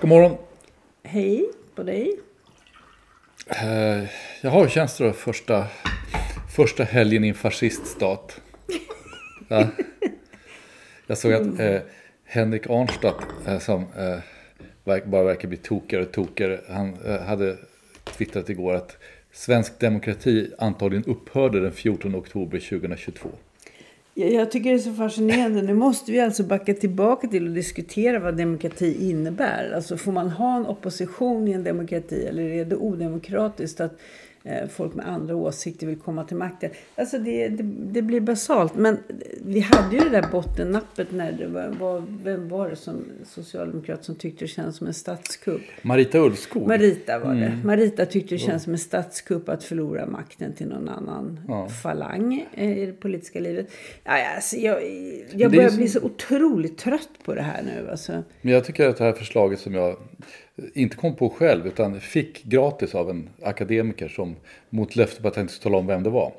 God 0.00 0.08
morgon. 0.08 0.36
Hej 1.02 1.50
på 1.74 1.82
dig. 1.82 2.20
Eh, 3.48 4.04
jaha, 4.40 4.60
hur 4.60 4.68
känns 4.68 4.98
det 4.98 5.12
första, 5.12 5.66
första 6.56 6.84
helgen 6.84 7.24
i 7.24 7.28
en 7.28 7.34
fasciststat? 7.34 8.40
Ja. 9.48 9.66
Jag 11.06 11.18
såg 11.18 11.32
att 11.32 11.60
eh, 11.60 11.80
Henrik 12.24 12.70
Arnstadt, 12.70 13.26
eh, 13.46 13.58
som 13.58 13.80
eh, 13.82 14.18
bara 14.84 15.22
verkar 15.22 15.48
bli 15.48 15.56
tokigare 15.56 16.04
och 16.04 16.12
tokigare, 16.12 16.60
han 16.68 16.94
eh, 17.04 17.20
hade 17.20 17.56
twittrat 18.04 18.48
igår 18.48 18.74
att 18.74 18.96
svensk 19.32 19.78
demokrati 19.78 20.52
antagligen 20.58 21.04
upphörde 21.04 21.60
den 21.60 21.72
14 21.72 22.14
oktober 22.14 22.58
2022. 22.58 23.28
Jag 24.28 24.50
tycker 24.50 24.70
det 24.70 24.76
är 24.76 24.78
så 24.78 24.92
fascinerande. 24.92 25.62
Nu 25.62 25.74
måste 25.74 26.12
vi 26.12 26.20
alltså 26.20 26.42
backa 26.42 26.74
tillbaka 26.74 27.28
till 27.28 27.46
och 27.46 27.52
diskutera 27.52 28.18
vad 28.18 28.36
demokrati 28.36 29.10
innebär. 29.10 29.72
Alltså 29.74 29.96
får 29.96 30.12
man 30.12 30.30
ha 30.30 30.56
en 30.56 30.66
opposition 30.66 31.48
i 31.48 31.52
en 31.52 31.64
demokrati 31.64 32.26
eller 32.26 32.42
är 32.42 32.64
det 32.64 32.76
odemokratiskt 32.76 33.80
att 33.80 34.00
folk 34.70 34.94
med 34.94 35.08
andra 35.08 35.36
åsikter 35.36 35.86
vill 35.86 35.98
komma 35.98 36.24
till 36.24 36.36
makten? 36.36 36.70
Alltså 36.96 37.18
det, 37.18 37.48
det, 37.48 37.62
det 37.92 38.02
blir 38.02 38.20
basalt. 38.20 38.74
Men 38.74 38.98
vi 39.44 39.60
hade 39.60 39.96
ju 39.96 40.00
det 40.00 40.10
där 40.10 40.26
bottennappet 40.32 41.12
när 41.12 41.32
det 41.32 41.46
var, 41.46 41.68
var 41.68 42.02
vem 42.22 42.48
var 42.48 42.70
det 42.70 42.76
som 42.76 43.04
socialdemokrat 43.24 44.04
som 44.04 44.14
tyckte 44.14 44.44
det 44.44 44.48
kändes 44.48 44.76
som 44.76 44.86
en 44.86 44.94
statskupp? 44.94 45.62
Marita 45.82 46.18
Ulvskog. 46.18 46.68
Marita 46.68 47.18
var 47.18 47.34
det. 47.34 47.60
Marita 47.64 48.06
tyckte 48.06 48.34
det 48.34 48.38
känns 48.38 48.62
som 48.62 48.72
en 48.72 48.78
statskupp 48.78 49.48
att 49.48 49.64
förlora 49.64 50.06
makten 50.06 50.52
till 50.52 50.68
någon 50.68 50.88
annan 50.88 51.40
falang 51.82 52.46
eh, 52.54 52.78
i 52.78 52.86
det 52.86 52.92
politiska 52.92 53.40
livet. 53.40 53.70
Ja, 54.04 54.34
alltså, 54.34 54.56
jag 54.56 54.82
jag 55.32 55.50
börjar 55.50 55.70
ju 55.70 55.76
bli 55.76 55.88
så 55.88 56.00
otroligt 56.00 56.78
trött 56.78 57.10
på 57.24 57.34
det 57.34 57.42
här 57.42 57.62
nu. 57.62 57.90
Alltså. 57.90 58.22
Men 58.40 58.52
jag 58.52 58.64
tycker 58.64 58.88
att 58.88 58.96
det 58.96 59.04
här 59.04 59.12
förslaget 59.12 59.60
som 59.60 59.74
jag 59.74 59.96
inte 60.74 60.96
kom 60.96 61.16
på 61.16 61.30
själv 61.30 61.66
utan 61.66 62.00
fick 62.00 62.44
gratis 62.44 62.94
av 62.94 63.10
en 63.10 63.30
akademiker 63.42 64.08
som 64.08 64.36
mot 64.70 64.96
löfte 64.96 65.22
på 65.22 65.28
att 65.28 65.36
jag 65.36 65.42
inte 65.42 65.52
skulle 65.52 65.62
tala 65.62 65.78
om 65.78 65.86
vem 65.86 66.02
det 66.02 66.10
var. 66.10 66.32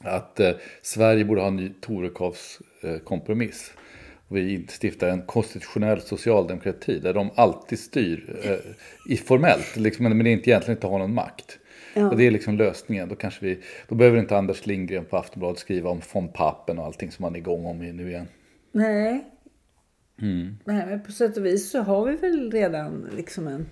Att 0.00 0.40
eh, 0.40 0.50
Sverige 0.82 1.24
borde 1.24 1.40
ha 1.40 1.48
en 1.48 1.56
ny 1.56 1.72
Torekovs 1.80 2.60
eh, 2.82 2.98
kompromiss. 2.98 3.72
Och 4.28 4.36
vi 4.36 4.66
stiftar 4.82 5.08
en 5.08 5.22
konstitutionell 5.22 6.00
socialdemokrati 6.00 6.98
där 6.98 7.14
de 7.14 7.30
alltid 7.34 7.78
styr 7.78 8.36
eh, 9.08 9.16
formellt, 9.16 9.76
liksom, 9.76 10.04
men 10.04 10.26
inte 10.26 10.50
egentligen 10.50 10.76
inte 10.76 10.86
har 10.86 10.98
någon 10.98 11.14
makt. 11.14 11.58
Och 11.96 12.16
det 12.16 12.26
är 12.26 12.30
liksom 12.30 12.56
lösningen. 12.56 13.08
Då, 13.08 13.14
kanske 13.14 13.46
vi, 13.46 13.58
då 13.88 13.94
behöver 13.94 14.18
inte 14.18 14.36
Anders 14.36 14.66
Lindgren 14.66 15.04
på 15.04 15.16
Aftonbladet 15.16 15.58
skriva 15.58 15.90
om 15.90 16.00
von 16.12 16.28
Papen 16.28 16.78
och 16.78 16.84
allting 16.84 17.10
som 17.10 17.24
han 17.24 17.34
är 17.34 17.38
igång 17.38 17.66
om 17.66 17.78
nu 17.78 18.08
igen. 18.08 18.28
Nej. 18.72 19.24
Mm. 20.22 20.56
Nej, 20.64 20.86
men 20.86 21.02
på 21.02 21.12
sätt 21.12 21.36
och 21.36 21.46
vis 21.46 21.70
så 21.70 21.80
har 21.80 22.04
vi 22.04 22.16
väl 22.16 22.50
redan 22.52 23.10
liksom 23.16 23.48
en... 23.48 23.66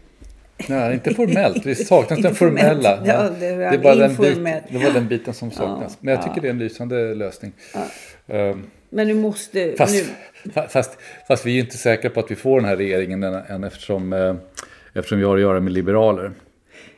Nej, 0.69 0.94
inte 0.94 1.14
formellt. 1.14 1.64
Det 1.64 1.75
saknas 1.75 2.20
den 2.22 2.34
formella. 2.34 2.97
formellt. 2.97 3.06
Ja, 3.06 3.30
det 3.41 3.56
var 3.56 3.78
bara 3.78 3.94
den, 3.94 4.08
bit, 4.16 4.19
informellt. 4.19 4.64
det 4.70 4.78
var 4.78 4.91
den 4.92 5.08
biten 5.08 5.34
som 5.34 5.50
saknas. 5.50 5.92
Ja, 5.92 5.98
Men 6.00 6.14
jag 6.14 6.22
tycker 6.22 6.41
det 6.41 6.48
är 6.48 6.50
en 6.52 6.58
lysande 6.58 7.14
lösning. 7.14 7.52
Ehm, 8.26 8.62
Men 8.91 9.08
nu 9.08 9.14
måste... 9.14 9.75
Fast, 9.78 9.94
nu, 10.44 10.50
fa- 10.52 10.69
fast, 10.69 10.98
fast 11.28 11.47
vi 11.47 11.50
är 11.50 11.54
ju 11.54 11.60
inte 11.60 11.76
säkra 11.76 12.10
på 12.10 12.20
att 12.20 12.31
vi 12.31 12.34
får 12.34 12.60
den 12.60 12.69
här 12.69 12.76
regeringen 12.76 13.22
än, 13.22 13.64
eftersom, 13.64 14.12
eh, 14.12 14.34
eftersom 14.94 15.19
vi 15.19 15.25
har 15.25 15.34
att 15.36 15.41
göra 15.42 15.60
med 15.60 15.72
liberaler. 15.72 16.32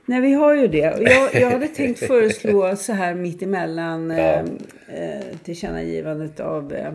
Nej, 0.06 0.20
vi 0.20 0.32
har 0.32 0.54
ju 0.54 0.68
det. 0.68 0.78
Jag, 1.00 1.34
jag 1.42 1.50
hade 1.50 1.68
tänkt 1.68 1.98
föreslå 2.06 2.76
så 2.76 2.92
här 2.92 3.14
mitt 3.14 3.42
emellan 3.42 4.10
eh, 4.10 4.38
eh, 4.38 4.44
tillkännagivandet 5.44 6.40
av 6.40 6.72
eh, 6.72 6.92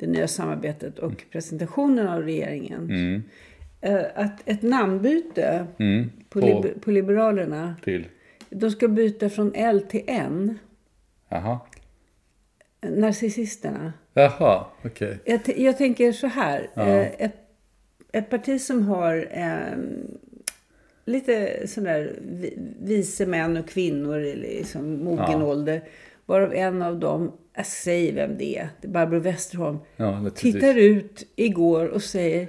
det 0.00 0.06
nya 0.06 0.28
samarbetet 0.28 0.98
och 0.98 1.24
presentationen 1.32 2.08
av 2.08 2.22
regeringen. 2.22 3.22
Eh, 3.80 4.00
att 4.14 4.48
ett 4.48 4.62
namnbyte 4.62 5.66
på, 5.76 5.82
Mm. 5.82 6.10
På- 6.28 6.40
liber- 6.40 6.80
på 6.80 6.90
Liberalerna. 6.90 7.74
Till, 7.84 8.06
De 8.50 8.70
ska 8.70 8.88
byta 8.88 9.28
från 9.30 9.52
L 9.54 9.80
till 9.88 10.02
N. 10.06 10.58
jaha. 11.28 11.58
Narcissisterna. 12.82 13.92
Jaha, 14.14 14.66
okej. 14.84 15.18
Jag, 15.24 15.44
t- 15.44 15.62
jag 15.64 15.78
tänker 15.78 16.12
så 16.12 16.26
här. 16.26 16.70
Eh, 16.76 17.00
ett, 17.24 17.34
ett 18.12 18.30
parti 18.30 18.60
som 18.60 18.82
har 18.82 19.26
eh, 19.30 19.78
lite 21.04 21.66
sådär 21.68 22.18
vi- 22.22 22.58
vise 22.82 23.26
män 23.26 23.56
och 23.56 23.68
kvinnor 23.68 24.20
i 24.20 24.36
liksom 24.36 25.04
mogen 25.04 25.42
ålder. 25.42 25.82
Varav 26.26 26.54
en 26.54 26.82
av 26.82 26.98
dem, 26.98 27.32
jag 27.54 27.66
säger 27.66 28.12
vem 28.12 28.38
det 28.38 28.58
är, 28.58 28.68
det 28.80 28.88
är 28.88 28.92
Barbro 28.92 29.20
Westerholm. 29.20 29.78
Ja, 29.96 30.30
tittar 30.34 30.74
ut 30.74 31.32
igår 31.36 31.86
och 31.86 32.02
säger 32.02 32.48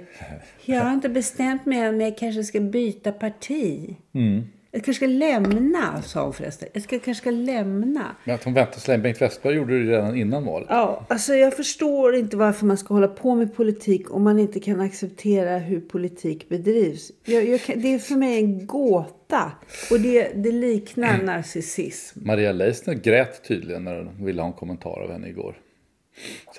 Jag 0.64 0.80
har 0.80 0.92
inte 0.92 1.08
bestämt 1.08 1.66
mig 1.66 1.78
än 1.78 1.96
men 1.96 2.06
jag 2.06 2.18
kanske 2.18 2.44
ska 2.44 2.60
byta 2.60 3.12
parti. 3.12 3.96
Mm. 4.12 4.42
Jag 4.74 4.84
kanske 4.84 5.06
ska 5.06 5.06
lämna, 5.06 6.02
sa 6.02 6.24
hon 6.24 6.32
förresten. 6.32 6.68
Jag 6.72 6.82
ska, 6.82 6.98
kanske 6.98 7.20
ska 7.20 7.30
lämna. 7.30 8.16
Men 8.24 8.34
att 8.34 8.44
hon 8.44 8.54
väntar 8.54 8.80
så 8.80 8.90
länge. 8.90 9.02
Bengt 9.02 9.22
Westerberg 9.22 9.54
gjorde 9.56 9.84
det 9.84 9.92
redan 9.92 10.16
innan 10.16 10.44
valet. 10.44 10.66
Ja, 10.70 11.06
alltså 11.08 11.34
jag 11.34 11.56
förstår 11.56 12.14
inte 12.14 12.36
varför 12.36 12.66
man 12.66 12.78
ska 12.78 12.94
hålla 12.94 13.08
på 13.08 13.34
med 13.34 13.54
politik 13.54 14.14
om 14.14 14.22
man 14.22 14.38
inte 14.38 14.60
kan 14.60 14.80
acceptera 14.80 15.58
hur 15.58 15.80
politik 15.80 16.48
bedrivs. 16.48 17.12
Jag, 17.24 17.48
jag 17.48 17.60
kan, 17.60 17.80
det 17.80 17.94
är 17.94 17.98
för 17.98 18.14
mig 18.14 18.38
en 18.38 18.66
gåta. 18.66 19.52
Och 19.90 20.00
det, 20.00 20.32
det 20.34 20.52
liknar 20.52 21.22
narcissism. 21.22 22.26
Maria 22.26 22.52
Leissner 22.52 22.94
grät 22.94 23.44
tydligen 23.44 23.84
när 23.84 23.96
hon 23.96 24.24
ville 24.24 24.42
ha 24.42 24.46
en 24.48 24.54
kommentar 24.54 25.02
av 25.02 25.12
henne 25.12 25.28
igår. 25.28 25.56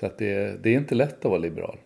Så 0.00 0.06
att 0.06 0.18
det, 0.18 0.62
det 0.62 0.74
är 0.74 0.78
inte 0.78 0.94
lätt 0.94 1.18
att 1.18 1.30
vara 1.30 1.38
liberal. 1.38 1.78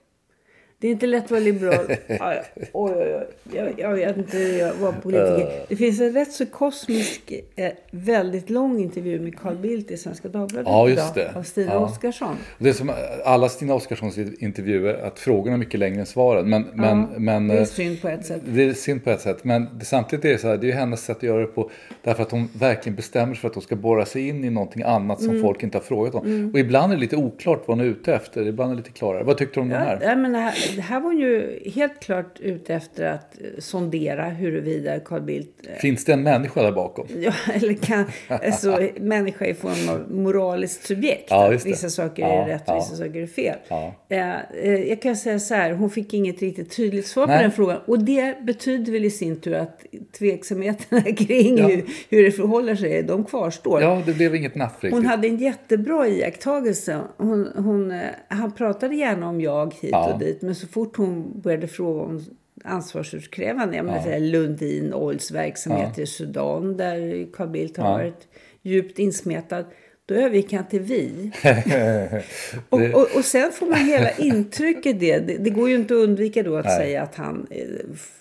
Det 0.81 0.87
är 0.89 0.93
inte 0.93 1.07
lätt 1.07 1.25
att 1.25 1.31
vara 1.31 1.41
liberal. 1.41 1.87
Ja. 2.07 2.35
Oj, 2.73 2.93
oj, 2.97 3.15
oj. 3.17 3.27
Jag, 3.57 3.81
jag 3.81 3.95
vet 3.95 4.17
inte 4.17 4.37
hur 4.39 4.59
jag 4.59 4.75
var 4.75 4.93
politiker. 4.93 5.49
Det 5.69 5.77
finns 5.77 6.01
en 6.01 6.13
rätt 6.13 6.33
så 6.33 6.47
kosmisk, 6.47 7.33
eh, 7.57 7.71
väldigt 7.91 8.51
lång 8.51 8.81
intervju 8.81 9.21
med 9.21 9.39
Carl 9.39 9.57
Bildt 9.57 9.91
i 9.91 9.97
Svenska 9.97 10.29
Dagbladet 10.29 10.67
Ja, 10.69 10.89
just 10.89 11.17
idag, 11.17 11.31
det. 11.33 11.39
Av 11.39 11.43
Stina 11.43 11.73
Ja. 11.73 11.79
Oskarsson. 11.79 12.37
Det 12.59 12.69
är 12.69 12.73
som 12.73 12.93
alla 13.25 13.49
Stina 13.49 13.75
Oscarssons 13.75 14.19
intervjuer, 14.19 14.95
att 15.07 15.19
frågorna 15.19 15.55
är 15.55 15.59
mycket 15.59 15.81
längre 15.81 16.01
än 16.01 16.07
svaren. 16.07 16.49
Men, 16.49 16.67
Ja, 16.77 17.09
men, 17.19 17.49
det 17.49 17.55
är 17.55 17.59
eh, 17.61 17.65
synd 17.65 18.03
på 18.03 18.09
ett 18.09 18.27
sätt. 18.27 18.41
Det 18.45 18.63
är 18.65 18.73
synd 18.73 19.05
på 19.05 19.11
ett 19.11 19.21
sätt. 19.21 19.45
Men 19.45 19.69
det, 19.79 19.85
samtidigt 19.85 20.25
är 20.25 20.29
det 20.29 20.39
så 20.39 20.49
här, 20.49 20.57
det 20.57 20.71
är 20.71 20.75
hennes 20.75 21.05
sätt 21.05 21.17
att 21.17 21.23
göra 21.23 21.41
det 21.41 21.47
på. 21.47 21.71
Därför 22.03 22.23
att 22.23 22.31
hon 22.31 22.49
verkligen 22.59 22.97
bestämmer 22.97 23.35
sig 23.35 23.41
för 23.41 23.49
att 23.49 23.55
hon 23.55 23.63
ska 23.63 23.77
borra 23.77 24.05
sig 24.07 24.29
in 24.29 24.45
i 24.45 24.51
någonting 24.51 24.83
annat 24.83 25.21
Mm. 25.21 25.33
som 25.33 25.43
folk 25.43 25.63
inte 25.63 25.79
har 25.79 25.83
frågat 25.83 26.15
om. 26.15 26.51
Och 26.55 26.59
ibland 26.61 26.93
är 26.93 26.97
det 26.97 27.01
lite 27.01 27.17
oklart 27.17 27.63
vad 27.67 27.79
hon 27.79 27.87
är 27.87 27.91
ute 27.91 28.15
efter. 28.15 28.47
Ibland 28.47 28.71
är 28.73 28.75
det 28.77 28.83
lite 28.83 28.93
klarare. 28.99 29.23
Vad 29.25 29.37
tyckte 29.39 29.55
du 29.55 29.61
om 29.61 29.69
den 29.69 29.79
Ja, 29.81 29.85
här? 29.89 29.99
ja, 30.03 30.17
men 30.17 30.35
här, 30.35 30.55
det 30.77 30.83
här 30.83 31.01
var 31.01 31.13
ju 31.13 31.59
helt 31.75 32.01
klart 32.01 32.41
ute 32.41 32.75
efter 32.75 33.05
att 33.05 33.41
eh, 33.41 33.47
sondera 33.59 34.25
huruvida 34.25 35.01
Carl 35.01 35.21
Bildt 35.23 35.67
eh, 35.67 35.75
Finns 35.75 36.05
det 36.05 36.13
en 36.13 36.23
människa 36.23 36.63
där 36.63 36.73
bakom? 36.73 37.07
Ja, 37.19 37.33
eller 37.55 37.75
kan, 37.75 38.05
alltså, 38.29 38.89
människa 39.01 39.47
i 39.47 39.55
form 39.55 39.89
av 39.89 40.13
moraliskt 40.13 40.87
subjekt. 40.87 41.27
Ja, 41.31 41.49
vissa 41.65 41.91
saker 41.91 42.23
Ja, 42.23 42.29
är 42.29 42.47
rätt 42.47 42.63
och 42.63 42.75
ja. 42.75 42.75
vissa 42.75 42.97
saker 42.97 43.23
är 43.23 43.27
fel. 43.27 43.57
Ja. 43.69 43.95
Eh, 44.09 44.89
jag 44.89 45.03
kan 45.03 45.17
säga 45.17 45.39
så 45.39 45.55
här, 45.55 45.73
hon 45.73 45.91
fick 45.91 46.15
inget 46.15 46.43
riktigt 46.43 46.77
tydligt 46.77 47.07
svar 47.07 47.27
Nej. 47.27 47.37
på 47.37 47.43
den 47.43 47.53
frågan. 47.53 47.79
Och 47.87 47.99
det 47.99 48.43
betyder 48.43 48.93
väl 48.93 49.05
i 49.05 49.11
sin 49.11 49.41
tur 49.41 49.55
att 49.55 49.85
tveksamheterna 50.19 51.03
kring 51.17 51.63
hur, 51.63 51.85
hur 52.09 52.25
det 52.25 52.31
förhåller 52.31 52.77
sig, 52.77 53.03
de 53.03 53.25
kvarstår. 53.25 53.83
Ja, 53.83 54.03
det 54.07 54.13
blev 54.13 54.35
inget 54.35 54.57
riktigt. 54.57 54.93
Hon 54.93 55.07
hade 55.07 55.29
en 55.29 55.37
jättebra 55.37 56.09
iakttagelse. 56.09 57.01
Hon, 57.17 57.49
hon, 57.57 58.01
han 58.29 58.53
pratade 58.53 58.95
gärna 58.95 59.29
om 59.29 59.41
jag 59.41 59.75
hit 59.81 59.95
och 60.13 60.19
dit. 60.19 60.43
Men 60.43 60.55
så 60.59 60.67
fort 60.67 60.97
hon 60.97 61.41
började 61.41 61.69
fråga 61.69 62.01
om 62.01 62.21
ansvarsutkrävande. 62.65 63.77
Jag 63.77 63.87
menar, 63.87 64.11
Ja. 64.11 64.19
Lundin 64.19 64.95
Oils 64.95 65.31
verksamhet 65.31 65.93
Ja. 65.97 66.03
i 66.03 66.07
Sudan 66.07 66.77
där 66.77 67.27
Carl 67.33 67.49
Bildt 67.49 67.77
har 67.77 67.85
Ja. 67.87 67.93
varit 67.93 68.29
djupt 68.63 68.99
insmetad. 68.99 69.65
Då 70.07 70.15
övergick 70.15 70.53
han 70.53 70.69
till 70.69 70.81
vi. 70.81 71.31
Och, 72.69 72.81
och, 72.81 73.17
och 73.17 73.25
sen 73.25 73.53
får 73.53 73.67
man 73.67 73.79
hela 73.79 74.11
intrycket 74.11 75.01
det. 75.01 75.19
Det, 75.19 75.37
det 75.37 75.51
går 75.51 75.69
ju 75.69 75.75
inte 75.75 75.95
att 75.95 76.01
undvika 76.01 76.43
då 76.43 76.57
att 76.57 76.65
Nej. 76.65 76.77
säga 76.79 77.03
att 77.03 77.15
han, 77.15 77.47
eh, 77.51 77.65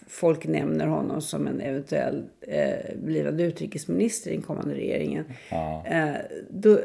folk 0.08 0.48
nämner 0.48 0.88
honom 0.88 1.22
som 1.22 1.48
en 1.48 1.62
eventuell 1.62 2.24
eh, 2.42 2.96
blivande 3.04 3.44
utrikesminister 3.44 4.32
i 4.32 4.34
den 4.34 4.42
kommande 4.42 4.76
regeringen. 4.76 5.26
Ja. 5.52 5.86
Eh, 5.88 6.10
då, 6.50 6.72
eh, 6.74 6.80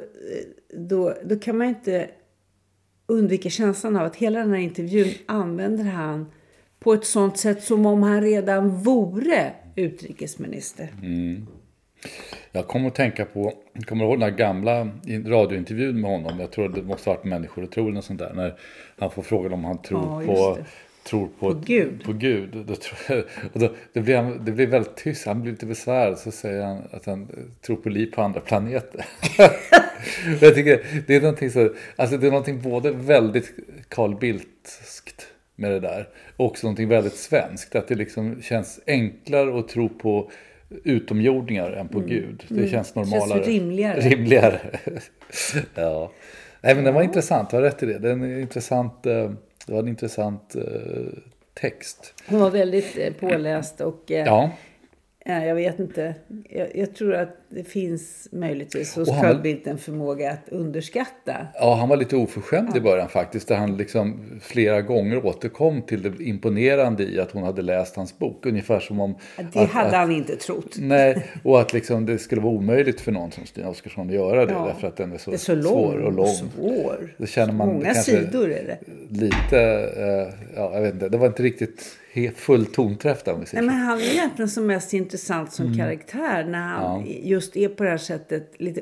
då, 0.77 1.15
då 1.25 1.39
kan 1.39 1.59
man 1.59 1.67
inte 1.69 2.07
undvika 3.07 3.51
känslan 3.51 3.97
av 3.97 4.05
att 4.07 4.17
hela 4.17 4.39
den 4.39 4.51
här 4.51 4.59
intervjun 4.61 5.09
använder 5.27 5.85
han 5.85 6.27
på 6.81 6.93
ett 6.93 7.05
sånt 7.05 7.39
sätt 7.39 7.63
som 7.65 7.87
om 7.87 8.03
han 8.03 8.21
redan 8.23 8.69
vore 8.83 9.53
utrikesminister. 9.77 10.89
Jag 12.53 12.67
kommer 12.67 12.89
att 12.89 12.95
tänka 12.95 13.25
på, 13.25 13.53
kommer 13.87 14.05
ihåg 14.05 14.15
den 14.15 14.23
här 14.31 14.39
gamla 14.39 14.89
radiointervjun 15.27 16.01
med 16.01 16.11
honom. 16.11 16.41
Jag 16.41 16.51
tror 16.53 16.69
det 16.69 16.83
måste 16.83 17.11
ha 17.11 17.15
varit 17.17 17.25
människor 17.25 17.63
och 17.63 17.71
tro 17.71 17.89
eller 17.89 18.01
sånt 18.01 18.19
där. 18.19 18.33
När 18.35 18.55
han 18.99 19.11
får 19.11 19.23
frågan 19.23 19.53
om 19.53 19.65
han 19.65 19.83
tror 19.83 20.23
Ja, 20.23 20.35
på, 20.35 20.59
tror 21.09 21.29
på, 21.39 21.55
På 21.55 21.61
Gud. 21.67 22.05
På 22.05 22.13
Gud. 22.13 22.65
Då 22.67 22.75
tror 22.77 23.25
och 23.53 23.61
då, 23.61 23.75
det, 23.93 24.01
blir, 24.01 24.17
han- 24.17 24.45
det 24.45 24.53
blir 24.53 24.67
väldigt 24.67 24.97
tyst. 24.97 25.27
Han 25.27 25.43
blir 25.43 25.53
lite 25.53 25.67
besvärad. 25.67 26.19
Så 26.19 26.31
säger 26.31 26.63
han 26.65 26.83
att 26.93 27.07
han 27.07 27.29
tror 27.67 27.77
på 27.77 27.89
liv 27.89 28.07
på 28.15 28.23
andra 28.23 28.41
planeter. 28.41 29.05
jag 30.41 30.55
tycker 30.55 30.81
det 31.07 31.17
är 31.17 31.21
någonting 31.21 31.51
så, 31.51 31.71
alltså 31.97 32.17
det 32.17 32.27
är 32.27 32.31
någonting 32.31 32.63
både 32.63 32.91
väldigt 32.91 33.53
Carl 33.89 34.19
Bildtskt 34.19 35.27
med 35.57 35.71
det 35.71 35.81
där. 35.81 36.09
Och 36.37 36.47
också 36.47 36.67
någonting 36.67 36.89
väldigt 36.89 37.17
svenskt. 37.17 37.75
Att 37.75 37.89
det 37.89 37.95
liksom 37.95 38.43
känns 38.43 38.81
enklare 38.87 39.59
att 39.59 39.69
tro 39.69 39.89
på 39.89 40.31
utomjordingar 40.85 41.71
än 41.71 41.89
på 41.89 42.01
Gud. 42.01 42.45
Det 42.49 42.55
känns 42.55 42.61
Mm. 42.61 42.71
Känns 42.71 42.95
normalare. 42.95 43.43
rimligare. 43.43 44.01
Rimligare. 44.01 44.61
ja. 45.75 46.13
Nej 46.61 46.75
men 46.75 46.85
den 46.85 46.95
var 46.95 47.03
intressant, 47.03 47.51
du 47.51 47.57
har 47.57 47.63
rätt 47.63 47.83
i 47.83 47.87
det. 47.87 47.99
Den 47.99 48.23
är 48.23 48.39
intressant, 48.41 49.07
eh, 49.07 49.31
det 49.67 49.73
var 49.73 49.79
en 49.79 49.89
intressant 49.89 50.55
eh, 50.55 50.63
text. 51.55 52.15
Hon 52.27 52.41
var 52.41 52.51
väldigt 52.51 52.99
eh, 52.99 53.13
påläst 53.13 53.81
och 53.81 54.03
Ja, 54.07 54.51
jag 55.25 55.55
vet 55.55 55.79
inte. 55.81 56.15
Jag, 56.51 56.77
jag 56.77 56.95
tror 56.95 57.15
att 57.15 57.37
det 57.49 57.65
finns 57.65 58.29
möjligtvis 58.33 58.97
hos 58.97 59.09
Carl 59.09 59.41
Bildt 59.43 59.67
en 59.67 59.79
förmåga 59.79 60.31
att 60.31 60.49
underskatta. 60.49 61.47
ja, 61.55 61.75
han 61.75 61.89
var 61.89 61.97
lite 61.97 62.17
oförskämd 62.17 62.77
i 62.77 62.81
början 62.81 63.09
faktiskt. 63.09 63.49
Där 63.49 63.57
han 63.57 63.77
liksom 63.77 64.21
flera 64.41 64.83
gånger 64.83 65.27
återkom 65.27 65.83
till 65.83 66.03
det 66.03 66.25
imponerande 66.25 67.03
i 67.03 67.21
att 67.21 67.31
hon 67.31 67.43
hade 67.43 67.63
läst 67.63 67.97
hans 67.97 68.19
bok. 68.19 68.47
Ungefär 68.47 68.81
som 68.81 69.01
om... 69.01 69.15
Det 69.53 69.61
att- 69.61 69.71
hade 69.71 69.89
att, 69.89 69.95
han 69.95 70.11
inte 70.13 70.37
trott. 70.37 70.77
Nej, 70.79 71.27
och 71.45 71.61
att 71.61 71.73
liksom 71.73 72.07
det 72.07 72.19
skulle 72.19 72.41
vara 72.41 72.53
omöjligt 72.55 73.01
för 73.01 73.13
någon 73.13 73.31
som 73.31 73.47
Stina 73.47 73.69
Oskarsson 73.69 74.09
att 74.09 74.15
göra 74.15 74.47
det. 74.47 74.53
Ja. 74.53 74.65
Därför 74.67 74.89
att 74.89 74.97
den 74.97 75.13
är 75.13 75.19
så, 75.19 75.31
Det 75.31 75.37
är 75.37 75.39
så 75.39 75.55
lång 75.55 75.65
svår 75.65 75.99
och 75.99 76.13
lång. 76.13 76.27
svår. 76.27 77.15
Det 77.19 77.27
känner 77.27 77.53
man 77.53 77.69
Många 77.69 77.95
sidor 77.95 78.51
är 78.51 78.65
det. 78.65 78.79
Lite, 79.21 79.61
eh, 79.97 80.35
ja 80.57 80.71
jag 80.75 80.81
vet 80.83 80.95
inte, 80.95 81.09
det 81.09 81.19
var 81.19 81.27
inte 81.27 81.43
riktigt 81.43 81.99
full 82.37 82.67
tonträff 82.67 83.25
där 83.25 83.33
om 83.33 83.41
vi 83.41 83.47
säger 83.47 83.63
Nej, 83.63 83.77
men 83.77 83.85
han 83.87 83.99
är 83.99 84.13
egentligen 84.13 84.49
som 84.49 84.67
mest 84.67 84.93
intressant 84.93 85.53
som 85.53 85.77
karaktär 85.77 86.45
när 86.45 86.59
han 86.69 87.01
Mm. 87.01 87.13
Ja. 87.13 87.19
just 87.23 87.57
är 87.57 87.69
på 87.69 87.85
det 87.85 87.91
här 87.91 87.99
sättet 87.99 88.55
lite 88.59 88.81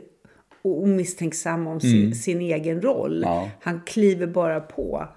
omisstänksam 0.62 1.67
om 1.67 1.81
sin, 1.81 2.15
sin 2.15 2.41
egen 2.41 2.82
roll. 2.82 3.17
Mm. 3.17 3.29
Ja. 3.29 3.38
Mm. 3.38 3.50
Han 3.61 3.81
kliver 3.87 4.27
bara 4.27 4.61
på. 4.61 5.09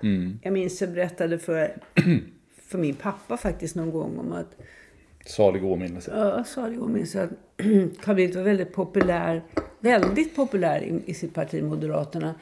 Jag 0.41 0.53
minns 0.53 0.81
jag 0.81 0.91
berättade 0.91 1.39
för, 1.39 1.77
för 2.67 2.77
min 2.77 2.95
pappa 2.95 3.37
faktiskt 3.37 3.75
någon 3.75 3.91
gång 3.91 4.17
om 4.17 4.31
att 4.33 4.55
Salig 5.25 5.65
åminnelse. 5.65 6.11
Ja, 6.15 6.43
sa 6.43 6.67
det 6.67 6.87
minns 6.87 7.15
jag 7.15 7.23
att 7.23 7.31
Carl 8.03 8.15
Bildt 8.15 8.35
var 8.35 8.43
väldigt 8.43 8.73
populär, 8.73 9.41
väldigt 9.79 10.35
populär 10.35 10.81
i, 10.83 11.01
i 11.05 11.13
sitt 11.13 11.33
parti 11.33 11.63
Moderaterna. 11.63 12.35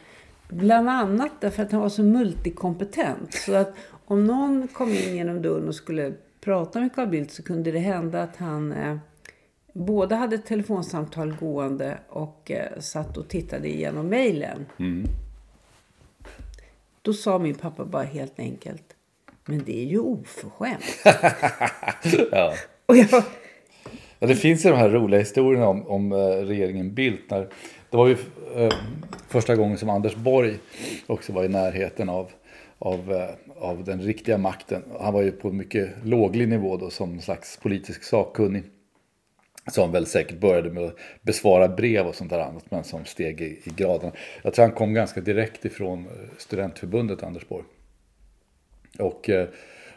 Bland 0.49 0.89
annat 0.89 1.31
därför 1.41 1.63
att 1.63 1.71
han 1.71 1.81
var 1.81 1.89
så 1.89 2.03
multikompetent. 2.03 3.33
Så 3.33 3.53
att 3.53 3.73
om 4.11 4.25
någon 4.25 4.67
kom 4.67 4.89
in 4.89 5.15
genom 5.15 5.41
dörren 5.41 5.67
och 5.67 5.75
skulle 5.75 6.13
prata 6.41 6.79
med 6.79 6.95
Carl 6.95 7.07
Bildt 7.07 7.31
så 7.31 7.43
kunde 7.43 7.71
det 7.71 7.79
hända 7.79 8.23
att 8.23 8.37
han 8.37 8.71
eh, 8.71 8.97
både 9.73 10.15
hade 10.15 10.35
ett 10.35 10.45
telefonsamtal 10.45 11.35
gående 11.39 11.97
och 12.09 12.51
eh, 12.51 12.79
satt 12.79 13.17
och 13.17 13.29
tittade 13.29 13.67
igenom 13.67 14.07
mejlen. 14.07 14.65
Då 17.01 17.13
sa 17.13 17.39
min 17.39 17.55
pappa 17.55 17.85
bara 17.85 18.03
helt 18.03 18.39
enkelt, 18.39 18.95
men 19.45 19.63
det 19.63 19.81
är 19.81 19.85
ju 19.85 19.99
oförskämt. 19.99 20.83
Ja. 22.31 22.53
Och 22.85 22.97
jag, 22.97 23.23
Ja, 24.23 24.27
det 24.27 24.35
finns 24.35 24.65
ju 24.65 24.69
de 24.69 24.77
här 24.77 24.89
roliga 24.89 25.19
historierna 25.19 25.67
om, 25.67 25.87
om 25.87 26.11
eh, 26.11 26.17
regeringen 26.17 26.93
Bildt. 26.93 27.29
När, 27.29 27.47
det 27.89 27.97
var 27.97 28.07
ju 28.07 28.17
eh, 28.55 28.73
första 29.27 29.55
gången 29.55 29.77
som 29.77 29.89
Anders 29.89 30.15
Borg 30.15 30.57
också 31.07 31.33
var 31.33 31.43
i 31.43 31.47
närheten 31.47 32.09
av, 32.09 32.31
av, 32.81 33.13
eh, 33.13 33.29
av 33.57 33.83
den 33.83 34.01
riktiga 34.01 34.37
makten. 34.37 34.83
Han 34.99 35.13
var 35.13 35.21
ju 35.21 35.31
på 35.31 35.47
en 35.47 35.57
mycket 35.57 35.89
låglig 36.03 36.47
nivå 36.47 36.77
då 36.77 36.89
som 36.89 37.21
slags 37.21 37.57
politisk 37.57 38.03
sakkunnig. 38.03 38.63
Som 39.71 39.91
väl 39.91 40.05
säkert 40.05 40.39
började 40.39 40.69
med 40.69 40.83
att 40.83 40.95
besvara 41.21 41.67
brev 41.67 42.07
och 42.07 42.15
sånt 42.15 42.29
där 42.29 42.39
annat. 42.39 42.71
Men 42.71 42.83
som 42.83 43.05
steg 43.05 43.41
i, 43.41 43.45
i 43.45 43.69
graden. 43.75 44.11
Jag 44.43 44.53
tror 44.53 44.65
han 44.65 44.75
kom 44.75 44.93
ganska 44.93 45.21
direkt 45.21 45.65
ifrån 45.65 46.05
eh, 46.05 46.11
studentförbundet 46.37 47.23
Anders 47.23 47.47
Borg. 47.47 47.63
Och 48.99 49.29
eh, 49.29 49.47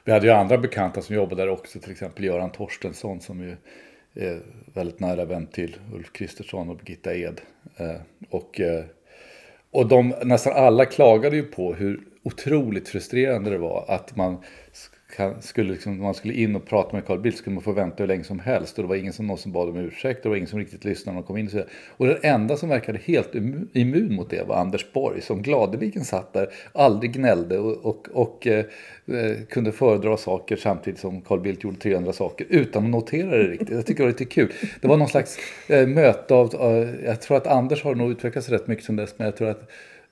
vi 0.04 0.12
hade 0.12 0.26
ju 0.26 0.32
andra 0.32 0.58
bekanta 0.58 1.02
som 1.02 1.16
jobbade 1.16 1.42
där 1.42 1.48
också. 1.48 1.80
Till 1.80 1.92
exempel 1.92 2.24
Göran 2.24 2.52
Torstensson 2.52 3.20
som 3.20 3.40
ju 3.40 3.56
är 4.14 4.40
väldigt 4.74 5.00
nära 5.00 5.24
vän 5.24 5.46
till 5.46 5.76
Ulf 5.94 6.12
Kristersson 6.12 6.70
och 6.70 6.76
Birgitta 6.76 7.14
Ed. 7.14 7.40
Eh, 7.76 7.96
och 8.30 8.60
eh, 8.60 8.84
och 9.70 9.88
de, 9.88 10.14
nästan 10.24 10.52
alla 10.52 10.84
klagade 10.84 11.36
ju 11.36 11.42
på 11.42 11.74
hur 11.74 12.00
otroligt 12.24 12.88
frustrerande 12.88 13.50
det 13.50 13.58
var 13.58 13.84
att 13.88 14.16
man 14.16 14.36
skulle, 15.40 15.72
liksom, 15.72 16.02
man 16.02 16.14
skulle 16.14 16.34
in 16.34 16.56
och 16.56 16.66
prata 16.66 16.96
med 16.96 17.06
Carl 17.06 17.20
Bildt 17.20 17.38
skulle 17.38 17.54
man 17.54 17.62
få 17.62 17.72
vänta 17.72 18.02
hur 18.02 18.08
länge 18.08 18.24
som 18.24 18.38
helst. 18.38 18.78
Och 18.78 18.84
det 18.84 18.88
var 18.88 18.96
ingen 18.96 19.12
som 19.12 19.26
någonsin 19.26 19.52
bad 19.52 19.68
om 19.68 19.76
ursäkt. 19.76 20.18
och 20.18 20.22
Det 20.22 20.28
var 20.28 20.36
ingen 20.36 20.48
som 20.48 20.58
riktigt 20.58 20.84
lyssnade 20.84 21.14
när 21.14 21.22
de 21.22 21.26
kom 21.26 21.36
in. 21.36 21.46
Och, 21.46 21.50
så 21.50 21.56
vidare. 21.56 21.70
och 21.96 22.06
den 22.06 22.18
enda 22.22 22.56
som 22.56 22.68
verkade 22.68 22.98
helt 23.04 23.34
immun 23.72 24.14
mot 24.14 24.30
det 24.30 24.48
var 24.48 24.56
Anders 24.56 24.92
Borg. 24.92 25.20
Som 25.20 25.42
gladeligen 25.42 26.04
satt 26.04 26.32
där, 26.32 26.48
aldrig 26.72 27.12
gnällde 27.12 27.58
och, 27.58 27.86
och, 27.86 28.08
och 28.12 28.46
eh, 28.46 28.64
eh 29.06 29.44
kunde 29.50 29.72
föredra 29.72 30.16
saker 30.16 30.56
samtidigt 30.56 31.00
som 31.00 31.20
Carl 31.20 31.40
Bildt 31.40 31.64
gjorde 31.64 31.76
300 31.76 32.12
saker. 32.12 32.46
Utan 32.50 32.84
att 32.84 32.90
notera 32.90 33.30
det 33.30 33.48
riktigt. 33.48 33.70
Jag 33.70 33.86
tycker 33.86 33.98
det 33.98 34.06
var 34.06 34.18
lite 34.18 34.24
kul. 34.24 34.52
Det 34.80 34.88
var 34.88 34.96
någon 34.96 35.08
slags 35.08 35.38
eh, 35.68 35.86
möte 35.86 36.34
av, 36.34 36.54
eh, 36.54 37.04
jag 37.04 37.22
tror 37.22 37.36
att 37.36 37.46
Anders 37.46 37.84
har 37.84 37.94
nog 37.94 38.10
utvecklats 38.10 38.48
rätt 38.48 38.66
mycket 38.66 38.84
sedan 38.84 38.96
dess. 38.96 39.14
Men 39.18 39.24
jag 39.24 39.36
tror 39.36 39.48
att 39.48 39.60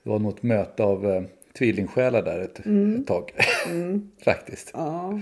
det 0.03 0.09
var 0.09 0.19
något 0.19 0.43
möte 0.43 0.83
av 0.83 1.11
eh, 1.11 1.21
tvillingsjälar 1.57 2.21
där 2.21 2.39
ett, 2.39 2.59
ett 2.59 3.07
tag. 3.07 3.31
Faktiskt. 4.25 4.71
ja, 4.73 5.19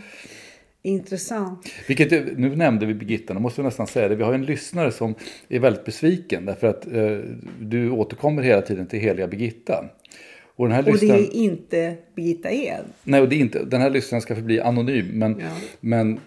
intressant. 0.82 1.68
Vilket, 1.88 2.38
nu 2.38 2.56
nämnde 2.56 2.86
vi 2.86 2.94
Birgitta, 2.94 3.34
nu 3.34 3.40
måste 3.40 3.62
vi 3.62 3.66
nästan 3.66 3.88
säga 3.88 4.08
det. 4.08 4.16
Vi 4.16 4.24
har 4.24 4.34
en 4.34 4.46
lyssnare 4.46 4.92
som 4.92 5.16
är 5.50 5.60
väldigt 5.60 5.86
besviken 5.86 6.46
därför 6.46 6.68
att 6.68 6.88
eh, 6.88 7.18
du 7.60 7.90
återkommer 7.90 8.42
hela 8.44 8.62
tiden 8.62 8.88
till 8.88 9.00
heliga 9.00 9.28
Birgitta. 9.28 9.86
Och 10.56 10.66
den 10.68 10.72
här 10.76 10.80
Och 10.80 10.86
det 10.86 10.92
lyssnaren, 10.92 11.22
är 11.24 11.34
inte 11.36 11.96
Birgitta 12.16 12.52
Ed. 12.52 12.84
nej, 13.04 13.22
och 13.22 13.30
det 13.30 13.36
är 13.36 13.40
inte, 13.40 13.64
den 13.66 13.82
här 13.82 13.90
lyssnaren 13.90 14.22
ska 14.22 14.36
förbli 14.36 14.60
anonym. 14.60 15.06
Men, 15.14 15.40
Ja. 15.40 15.48
men 15.80 16.20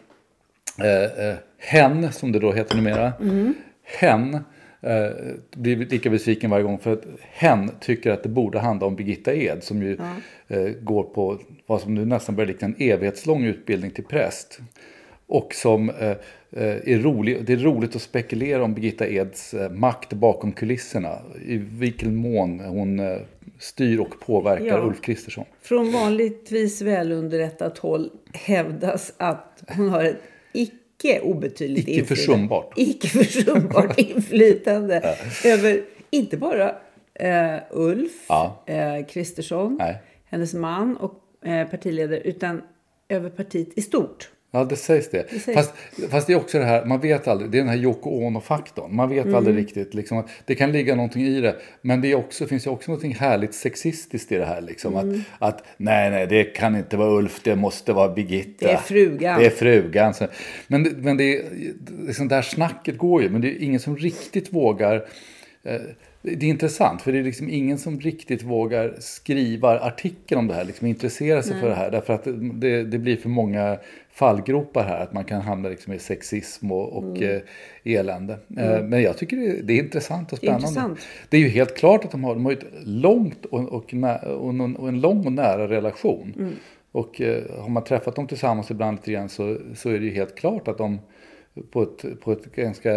eh, 0.81 1.27
eh, 1.29 1.35
hen, 1.59 2.13
som 2.13 2.33
det 2.33 2.39
då 2.39 2.53
heter 2.53 2.77
numera, 2.77 3.13
Mm. 3.21 3.55
hen 3.83 4.39
eh, 4.85 5.11
blir 5.57 5.77
lika 5.77 6.11
besviken 6.11 6.51
varje 6.51 6.65
gång. 6.65 6.79
För 6.79 6.93
att 6.93 7.05
hen 7.21 7.71
tycker 7.81 8.11
att 8.11 8.23
det 8.23 8.29
borde 8.29 8.59
handla 8.59 8.87
om 8.87 8.97
Birgitta 8.97 9.35
Ed 9.35 9.63
som 9.63 9.83
ju 9.83 9.99
eh, 10.49 10.65
går 10.81 11.03
på 11.03 11.39
vad 11.67 11.81
som 11.81 11.95
nu 11.95 12.05
nästan 12.05 12.37
börjar 12.37 12.49
likna 12.49 12.67
en 12.67 12.77
evighetslång 12.79 13.45
utbildning 13.45 13.91
till 13.91 14.05
präst. 14.05 14.59
Och 15.27 15.55
som 15.55 15.91
eh, 15.91 16.11
eh, 16.11 16.17
är 16.95 16.99
rolig, 16.99 17.45
det 17.45 17.53
är 17.53 17.57
roligt 17.57 17.97
att 17.97 18.03
spekulera 18.03 18.65
om 18.65 18.75
Birgitta 18.75 19.07
Eds 19.07 19.55
eh, 19.55 19.71
makt 19.71 20.13
bakom 20.13 20.53
kulisserna. 20.53 21.19
I 21.47 21.57
vilken 21.57 22.17
mån 22.17 22.61
hon 22.61 22.99
eh, 23.01 23.17
styr 23.59 23.99
och 23.99 24.21
påverkar 24.21 24.67
Ja. 24.67 24.87
Ulf 24.87 25.01
Kristersson. 25.01 25.45
Från 25.63 25.93
vanligtvis 25.93 26.83
välunderrättat 26.83 27.79
håll 27.79 28.11
hävdas 28.33 29.15
att 29.17 29.63
hon 29.77 29.89
har 29.89 30.05
ett 30.05 30.23
icke 30.53 30.77
obetydligt 31.23 31.89
Icke 31.89 32.05
försumbart. 32.05 32.73
icke 32.77 33.09
försumbart 33.09 33.99
inflytande 34.01 35.17
över 35.45 35.83
inte 36.11 36.37
bara 36.37 36.75
eh, 37.15 37.57
Ulf 37.71 38.13
Ja. 38.29 38.65
eh, 38.67 39.07
Kristersson, 39.07 39.81
hennes 40.25 40.55
man 40.55 40.97
och 40.97 41.47
eh, 41.49 41.69
partiledare, 41.69 42.21
utan 42.21 42.63
över 43.09 43.31
partiet 43.31 43.69
i 43.79 43.83
stort. 43.83 44.31
Ja, 44.57 44.65
det 44.65 44.77
sägs 44.77 45.11
det. 45.11 45.29
sägs. 45.31 45.45
Fast, 45.55 45.73
fast 46.11 46.27
det 46.27 46.33
är 46.33 46.37
också 46.37 46.59
det 46.59 46.65
här, 46.65 46.85
man 46.85 47.01
vet 47.01 47.29
aldrig, 47.29 47.51
det 47.51 47.59
är 47.59 47.61
den 47.61 47.69
här 47.69 47.77
Yoko 47.77 48.11
Ono-faktorn. 48.11 48.95
Man 48.97 49.09
vet 49.09 49.25
Mm. 49.25 49.35
aldrig 49.35 49.57
riktigt, 49.57 49.95
liksom, 49.95 50.25
det 50.45 50.55
kan 50.55 50.73
ligga 50.73 50.95
någonting 50.95 51.23
i 51.27 51.41
det. 51.41 51.57
Men 51.81 52.01
det 52.01 52.15
också, 52.15 52.47
finns 52.47 52.67
ju 52.67 52.71
också 52.71 52.91
någonting 52.91 53.15
härligt 53.15 53.55
sexistiskt 53.55 54.33
i 54.33 54.37
det 54.37 54.45
här. 54.45 54.61
Liksom, 54.61 54.97
Mm. 54.97 55.23
att, 55.39 55.57
att 55.59 55.65
nej, 55.77 56.11
nej, 56.11 56.27
det 56.27 56.45
kan 56.45 56.77
inte 56.77 56.97
vara 56.97 57.11
Ulf, 57.11 57.41
det 57.45 57.57
måste 57.57 57.93
vara 57.93 58.09
Birgitta. 58.15 58.67
Det 58.67 58.73
är 58.73 58.77
frugan. 58.77 59.41
Det 59.41 59.47
är 59.47 59.51
frugan. 59.51 60.15
Men 60.67 60.83
det- 60.85 60.91
men 60.97 61.17
det, 61.17 61.37
är- 61.37 61.45
liksom, 62.07 62.29
det 62.29 62.35
här 62.35 62.43
snacket 62.43 62.99
går 62.99 63.23
ju, 63.23 63.31
men 63.31 63.41
det 63.41 63.49
är 63.49 63.63
ingen 63.65 63.81
som 63.81 63.97
riktigt 63.97 64.53
vågar 64.53 65.05
eh, 65.65 65.81
det 66.25 66.47
är 66.47 66.51
intressant 66.51 67.03
för 67.03 67.13
det 67.13 67.19
är 67.19 67.23
liksom 67.23 67.51
ingen 67.51 67.79
som 67.79 68.01
riktigt 68.01 68.43
vågar 68.43 68.95
skriva 68.99 69.81
artikel 69.81 70.39
om 70.39 70.47
det 70.47 70.55
här, 70.55 70.65
liksom 70.65 70.87
intressera 70.87 71.43
sig 71.43 71.61
för 71.61 71.69
det 71.69 71.75
här. 71.75 71.91
Därför 71.91 72.13
att 72.13 72.25
det, 72.55 72.85
det 72.85 72.99
blir 72.99 73.17
för 73.17 73.29
många 73.29 73.79
fallgropar 74.11 74.85
här, 74.85 75.01
att 75.01 75.13
man 75.13 75.25
kan 75.25 75.41
hamna 75.41 75.69
liksom 75.69 75.93
i 75.93 75.99
sexism 75.99 76.73
och, 76.73 76.93
och 76.93 77.17
Mm. 77.17 77.43
eh, 77.85 77.97
elände. 77.99 78.33
Eh, 78.33 78.83
men 78.83 79.03
jag 79.03 79.19
tycker 79.19 79.37
det, 79.37 79.63
det 79.63 79.73
är 79.73 79.79
intressant 79.79 80.33
och 80.33 80.39
är 80.39 80.47
spännande. 80.47 80.69
intressant. 80.69 80.99
Det 81.29 81.37
är 81.37 81.41
ju 81.41 81.49
helt 81.49 81.77
klart 81.77 82.05
att 82.05 82.11
de 82.11 82.25
har, 82.25 82.35
de 82.35 82.45
har 82.45 82.53
ett 82.53 82.65
långt 82.85 83.45
och, 83.45 83.61
och, 83.61 83.75
och, 83.75 84.89
en, 84.89 85.01
lång 85.01 85.27
och 85.27 85.33
nära 85.33 85.69
relation. 85.69 86.35
Mm. 86.39 86.53
Och 86.93 87.21
eh, 87.21 87.43
har 87.61 87.69
man 87.69 87.85
träffat 87.85 88.17
dem 88.17 88.27
tillsammans 88.27 88.71
ibland 88.71 88.97
lite 88.97 89.13
grann 89.13 89.29
så, 89.29 89.57
så 89.75 89.91
är 89.91 89.99
det 89.99 90.05
ju 90.05 90.15
helt 90.15 90.35
klart 90.35 90.69
att 90.69 90.79
de 90.79 90.99
på 91.71 91.83
ett, 91.83 92.21
på 92.21 92.33
ett 92.33 92.55
ganska 92.55 92.91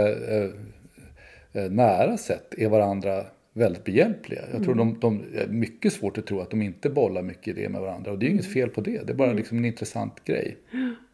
nära 1.70 2.18
sätt 2.18 2.54
är 2.58 2.70
varandra 2.70 3.24
väldigt 3.54 3.84
behjälpliga. 3.84 4.42
Jag 4.54 4.64
tror 4.64 4.74
Mm. 4.74 5.00
de, 5.00 5.00
de 5.00 5.38
är 5.40 5.48
mycket 5.48 5.94
svårt 5.94 6.18
att 6.18 6.26
tro 6.28 6.40
att 6.40 6.50
de 6.50 6.62
inte 6.62 6.90
bollar 6.90 7.22
mycket 7.22 7.48
idéer 7.48 7.70
med 7.70 7.82
varandra. 7.82 8.12
Och 8.12 8.20
det 8.20 8.24
är 8.26 8.28
ju 8.28 8.32
Mm. 8.32 8.40
inget 8.44 8.54
fel 8.54 8.70
på 8.70 8.82
det. 8.82 9.08
Det 9.08 9.14
är 9.14 9.18
bara 9.18 9.34
liksom 9.34 9.58
en 9.58 9.66
intressant 9.66 10.24
grej. 10.26 10.58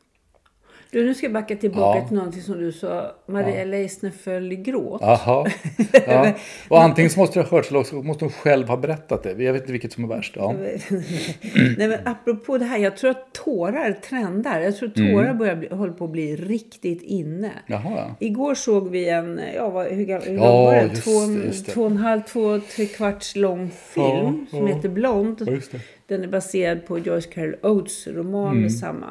Du, 0.94 1.06
nu 1.06 1.14
ska 1.14 1.26
jag 1.26 1.34
backa 1.34 1.56
tillbaka 1.56 2.00
Ja. 2.00 2.08
till 2.08 2.18
någonting 2.18 2.42
som 2.42 2.60
du 2.60 2.72
sa. 2.72 3.12
Maria 3.28 3.64
Leissner 3.66 4.10
föll 4.10 4.52
i 4.52 4.56
gråt. 4.56 5.02
Jaha. 5.02 5.46
Ja. 6.08 6.34
Och 6.70 6.82
antingen 6.84 7.10
så 7.12 7.20
måste 7.20 7.40
det 7.40 7.44
ha 7.44 7.58
hörts 7.58 7.70
eller 7.70 7.80
också 7.80 7.96
måste 7.96 8.26
hon 8.26 8.32
själv 8.32 8.68
ha 8.68 8.78
berättat 8.78 9.24
det. 9.24 9.44
Jag 9.44 9.54
vet 9.54 9.62
inte 9.62 9.72
vilket 9.72 9.92
som 9.94 10.04
är 10.04 10.08
värst. 10.08 10.34
Ja. 10.36 10.54
Nej, 11.78 11.88
men 11.88 12.00
apropå 12.06 12.58
det 12.58 12.66
här, 12.66 12.78
jag 12.78 12.98
tror 12.98 13.10
att 13.12 13.34
tårar 13.34 13.92
trendar. 13.94 14.60
Jag 14.60 14.76
tror 14.78 14.90
att 14.90 14.98
Mm. 14.98 15.14
tårar 15.14 15.34
börjar 15.34 15.56
bli, 15.56 15.68
håller 15.68 15.94
på 15.94 16.06
att 16.06 16.12
bli 16.12 16.36
riktigt 16.36 17.02
inne. 17.02 17.52
Jaha, 17.68 17.82
ja. 17.98 18.16
Igår 18.20 18.56
såg 18.56 18.90
vi 18.90 19.10
en, 19.10 19.40
ja 19.56 19.70
vad, 19.70 19.88
hur, 19.88 20.06
gammal- 20.06 20.28
hur 20.28 20.36
Ja, 20.36 20.42
lång 20.46 20.66
var 20.66 20.76
den? 20.76 20.90
Två, 20.96 21.46
just 21.48 21.70
två 21.70 21.82
och 21.82 21.92
en 21.92 21.98
halv, 21.98 22.22
två, 22.22 22.60
tre 22.76 22.86
kvarts 22.86 23.36
lång 23.36 23.70
film 23.70 24.48
Ja, 24.52 24.58
som 24.58 24.68
ja. 24.68 24.76
heter 24.76 24.90
Blond. 24.90 25.44
Ja. 25.48 25.80
Den 26.08 26.24
är 26.24 26.28
baserad 26.28 26.86
på 26.86 27.00
Joyce 27.00 27.30
Carol 27.34 27.56
Oates 27.62 28.08
roman 28.08 28.48
Mm. 28.52 28.62
med 28.62 28.74
samma 28.74 29.06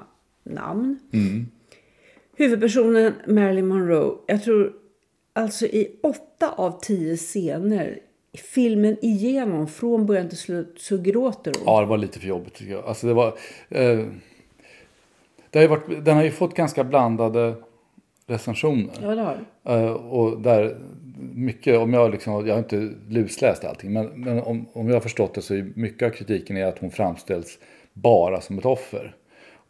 namn. 0.45 0.99
Huvudpersonen 2.37 3.15
Marilyn 3.27 3.67
Monroe, 3.67 4.15
jag 4.27 4.43
tror 4.43 4.73
alltså 5.33 5.67
i 5.67 5.97
åtta 6.03 6.53
av 6.57 6.81
tio 6.81 7.17
scener 7.17 7.99
filmen 8.39 8.97
igenom 9.03 9.69
från 9.69 10.07
början 10.07 10.29
till 10.29 10.39
slut 10.39 10.75
så 10.77 10.99
gråter 10.99 11.53
hon. 11.59 11.63
Ja, 11.67 11.81
det 11.81 11.87
var 11.87 11.99
lite 11.99 12.19
för 12.19 12.29
jobbigt 12.29 12.55
tycker 12.55 12.73
jag. 12.73 12.85
Alltså 12.85 13.07
det 13.07 13.15
var... 13.15 13.27
Eh, 13.69 14.07
det 15.51 15.59
har 15.59 15.69
varit, 15.69 16.05
den 16.05 16.17
har 16.17 16.25
ju 16.25 16.31
fått 16.31 16.55
ganska 16.55 16.85
blandade 16.85 17.55
recensioner. 18.27 18.95
Ja, 19.03 19.15
det 19.15 19.23
har. 19.23 19.45
Eh, 19.79 19.93
och 19.93 20.41
där 20.41 20.77
mycket, 21.35 21.79
om 21.79 21.93
jag 21.95 22.11
liksom, 22.11 22.47
jag 22.47 22.55
har 22.55 22.59
inte 22.59 22.91
lusläst 23.09 23.65
allting, 23.65 23.93
men, 23.93 24.07
men 24.07 24.43
om, 24.43 24.67
om 24.73 24.89
jag 24.89 24.95
har 24.95 25.01
förstått 25.01 25.35
det 25.35 25.43
så 25.43 25.55
är 25.55 25.73
mycket 25.75 26.07
av 26.07 26.11
kritiken 26.11 26.57
är 26.57 26.67
att 26.67 26.79
hon 26.79 26.91
framställs 26.91 27.59
bara 27.93 28.41
som 28.41 28.59
ett 28.59 28.67
offer. 28.67 29.17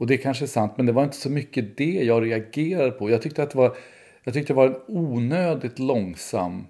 Och 0.02 0.09
det 0.09 0.16
kanske 0.16 0.44
är 0.44 0.47
sant, 0.47 0.73
men 0.76 0.87
det 0.87 0.92
var 0.92 1.04
inte 1.04 1.16
så 1.16 1.30
mycket 1.30 1.76
det 1.76 1.92
jag 1.92 2.25
reagerade 2.25 2.90
på. 2.90 3.11
Jag 3.11 3.23
tyckte 3.23 3.42
att 3.42 3.50
det 3.50 3.59
var, 3.59 3.76
jag 4.25 4.35
tyckte 4.35 4.52
det 4.52 4.56
var 4.56 4.66
en 4.66 4.76
onödigt 4.87 5.78
långsam 5.78 6.66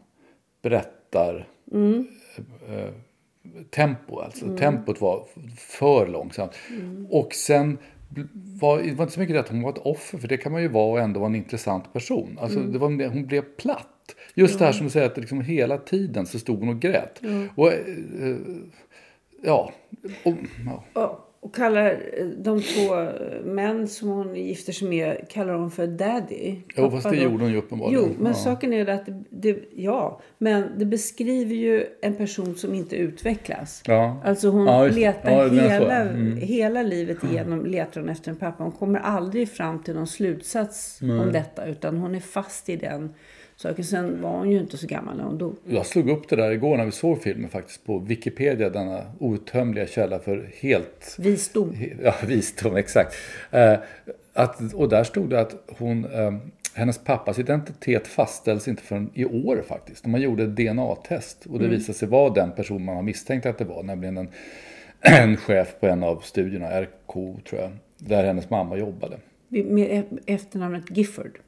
berättar... 0.62 1.48
eh, 2.68 2.92
tempo. 3.70 4.18
Alltså. 4.18 4.56
Tempot 4.56 5.00
var 5.00 5.26
för 5.56 6.06
långsamt. 6.06 6.52
Och 7.10 7.34
sen 7.34 7.78
var 8.60 8.82
det 8.82 8.94
var 8.94 9.04
inte 9.04 9.14
så 9.14 9.20
mycket 9.20 9.34
det 9.34 9.40
att 9.40 9.48
hon 9.48 9.62
var 9.62 9.70
ett 9.70 9.78
offer, 9.78 10.18
för 10.18 10.28
det 10.28 10.36
kan 10.36 10.52
man 10.52 10.62
ju 10.62 10.68
vara 10.68 10.92
och 10.92 11.00
ändå 11.00 11.20
vara 11.20 11.30
en 11.30 11.36
intressant 11.36 11.92
person. 11.92 12.38
Alltså, 12.40 12.58
det 12.60 12.78
var, 12.78 13.08
hon 13.08 13.26
blev 13.26 13.42
platt. 13.42 14.16
Just 14.34 14.58
det 14.58 14.64
här 14.64 14.72
som 14.72 14.86
du 14.86 14.90
säger, 14.90 15.06
att 15.06 15.16
liksom 15.18 15.40
hela 15.40 15.78
tiden 15.78 16.26
så 16.26 16.38
stod 16.38 16.58
hon 16.58 16.68
och 16.68 16.80
grät. 16.80 17.20
Och, 17.54 17.72
eh, 17.72 18.36
ja, 19.42 19.72
och, 20.24 20.34
ja. 20.94 21.28
Och 21.44 21.54
kallar 21.54 21.90
eh, 22.18 22.26
de 22.26 22.60
två 22.62 23.00
eh, 23.00 23.44
män 23.44 23.88
som 23.88 24.08
hon 24.08 24.34
gifter 24.36 24.72
sig 24.72 24.88
med 24.88 25.28
kallar 25.28 25.54
hon 25.54 25.70
för 25.70 25.86
daddy. 25.86 26.56
Jo, 26.76 26.90
fast 26.90 27.10
det 27.10 27.16
gjorde 27.16 27.44
hon 27.44 27.50
ju 27.52 27.56
uppenbarligen. 27.58 28.02
Jo, 28.04 28.14
men 28.18 28.32
Ja. 28.32 28.38
saken 28.38 28.72
är 28.72 28.86
att 28.86 29.06
det, 29.06 29.22
det, 29.30 29.58
ja, 29.76 30.20
men 30.38 30.64
det 30.78 30.84
beskriver 30.84 31.54
ju 31.54 31.84
en 32.02 32.14
person 32.14 32.54
som 32.54 32.74
inte 32.74 32.96
utvecklas. 32.96 33.82
Ja. 33.86 34.22
Alltså 34.24 34.48
hon 34.48 34.66
Ja, 34.66 34.86
letar 34.86 35.30
Ja, 35.30 35.48
hela, 35.48 36.00
Mm. 36.00 36.36
hela 36.36 36.82
livet 36.82 37.24
igenom 37.24 37.66
letar 37.66 38.00
hon 38.00 38.08
efter 38.10 38.30
en 38.30 38.36
pappa. 38.36 38.62
Hon 38.62 38.72
kommer 38.72 38.98
aldrig 39.00 39.48
fram 39.50 39.82
till 39.82 39.94
någon 39.94 40.06
slutsats 40.06 40.98
om 41.02 41.32
detta 41.32 41.66
utan 41.66 41.96
hon 41.96 42.14
är 42.14 42.20
fast 42.20 42.68
i 42.68 42.76
den 42.76 43.14
saken. 43.62 43.84
Sen 43.84 44.22
var 44.22 44.30
hon 44.30 44.50
ju 44.50 44.58
inte 44.58 44.78
så 44.78 44.86
gammal 44.86 45.16
när 45.16 45.24
hon 45.24 45.38
dog. 45.38 45.56
Jag 45.68 45.86
slog 45.86 46.10
upp 46.10 46.28
det 46.28 46.36
där 46.36 46.50
igår 46.50 46.76
när 46.76 46.84
vi 46.84 46.90
såg 46.90 47.22
filmen 47.22 47.50
faktiskt 47.50 47.84
på 47.84 47.98
Wikipedia, 47.98 48.70
denna 48.70 49.02
outtömliga 49.18 49.86
källa 49.86 50.18
för 50.18 50.50
helt 50.60 51.16
Visdom. 51.18 51.76
Ja, 52.02 52.14
visdom, 52.26 52.76
exakt. 52.76 53.14
Eh, 53.50 53.74
att, 54.32 54.74
och 54.74 54.88
där 54.88 55.04
stod 55.04 55.30
det 55.30 55.40
att 55.40 55.54
hon, 55.78 56.04
eh, 56.04 56.32
hennes 56.74 56.98
pappas 56.98 57.38
identitet 57.38 58.06
fastställs 58.06 58.68
inte 58.68 58.82
förrän 58.82 59.10
i 59.14 59.24
år 59.24 59.62
faktiskt. 59.68 60.06
Man 60.06 60.20
gjorde 60.20 60.42
ett 60.42 60.56
DNA-test 60.56 61.46
och 61.46 61.58
det 61.58 61.68
visade 61.68 61.98
sig 61.98 62.08
vara 62.08 62.30
den 62.34 62.52
person 62.52 62.84
man 62.84 62.96
har 62.96 63.02
misstänkt 63.02 63.46
att 63.46 63.58
det 63.58 63.64
var, 63.64 63.82
nämligen 63.82 64.16
en, 64.16 64.28
en 65.00 65.36
chef 65.36 65.74
på 65.80 65.86
en 65.86 66.02
av 66.02 66.20
studierna, 66.20 66.80
RK 66.82 67.12
tror 67.48 67.60
jag, 67.60 67.70
där 67.98 68.24
hennes 68.24 68.50
mamma 68.50 68.76
jobbade. 68.76 69.18
Med 69.48 69.90
e- 69.90 70.18
efternamnet 70.26 70.96
Gifford. 70.96 71.38